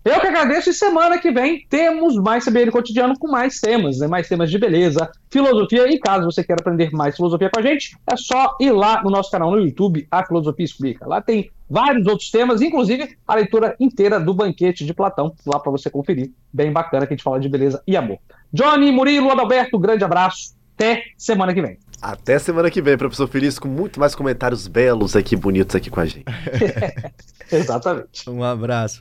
Eu 0.03 0.19
que 0.19 0.25
agradeço 0.25 0.71
e 0.71 0.73
semana 0.73 1.19
que 1.19 1.31
vem 1.31 1.63
temos 1.69 2.15
mais 2.15 2.43
CBN 2.43 2.71
Cotidiano 2.71 3.17
com 3.19 3.27
mais 3.27 3.59
temas, 3.59 3.99
né? 3.99 4.07
mais 4.07 4.27
temas 4.27 4.49
de 4.49 4.57
beleza, 4.57 5.11
filosofia 5.29 5.87
e 5.93 5.99
caso 5.99 6.25
você 6.25 6.43
queira 6.43 6.59
aprender 6.59 6.89
mais 6.91 7.15
filosofia 7.15 7.51
com 7.51 7.59
a 7.59 7.63
gente, 7.63 7.95
é 8.11 8.17
só 8.17 8.55
ir 8.59 8.71
lá 8.71 9.03
no 9.03 9.11
nosso 9.11 9.29
canal 9.29 9.51
no 9.51 9.59
YouTube, 9.59 10.07
A 10.09 10.25
Filosofia 10.25 10.65
Explica. 10.65 11.07
Lá 11.07 11.21
tem 11.21 11.51
vários 11.69 12.07
outros 12.07 12.31
temas, 12.31 12.61
inclusive 12.63 13.15
a 13.27 13.35
leitura 13.35 13.75
inteira 13.79 14.19
do 14.19 14.33
Banquete 14.33 14.83
de 14.83 14.93
Platão, 14.93 15.35
lá 15.45 15.59
para 15.59 15.71
você 15.71 15.87
conferir. 15.87 16.31
Bem 16.51 16.71
bacana 16.71 17.05
que 17.05 17.13
a 17.13 17.15
gente 17.15 17.23
fala 17.23 17.39
de 17.39 17.47
beleza 17.47 17.83
e 17.85 17.95
amor. 17.95 18.17
Johnny, 18.51 18.91
Murilo, 18.91 19.29
Adalberto, 19.29 19.77
grande 19.77 20.03
abraço. 20.03 20.55
Até 20.75 21.03
semana 21.15 21.53
que 21.53 21.61
vem. 21.61 21.77
Até 22.01 22.39
semana 22.39 22.71
que 22.71 22.81
vem, 22.81 22.97
professor 22.97 23.27
Feliz, 23.27 23.59
com 23.59 23.67
muito 23.67 23.99
mais 23.99 24.15
comentários 24.15 24.67
belos 24.67 25.15
aqui, 25.15 25.35
bonitos 25.35 25.75
aqui 25.75 25.91
com 25.91 25.99
a 25.99 26.05
gente. 26.07 26.25
Exatamente. 27.51 28.27
Um 28.27 28.43
abraço. 28.43 28.99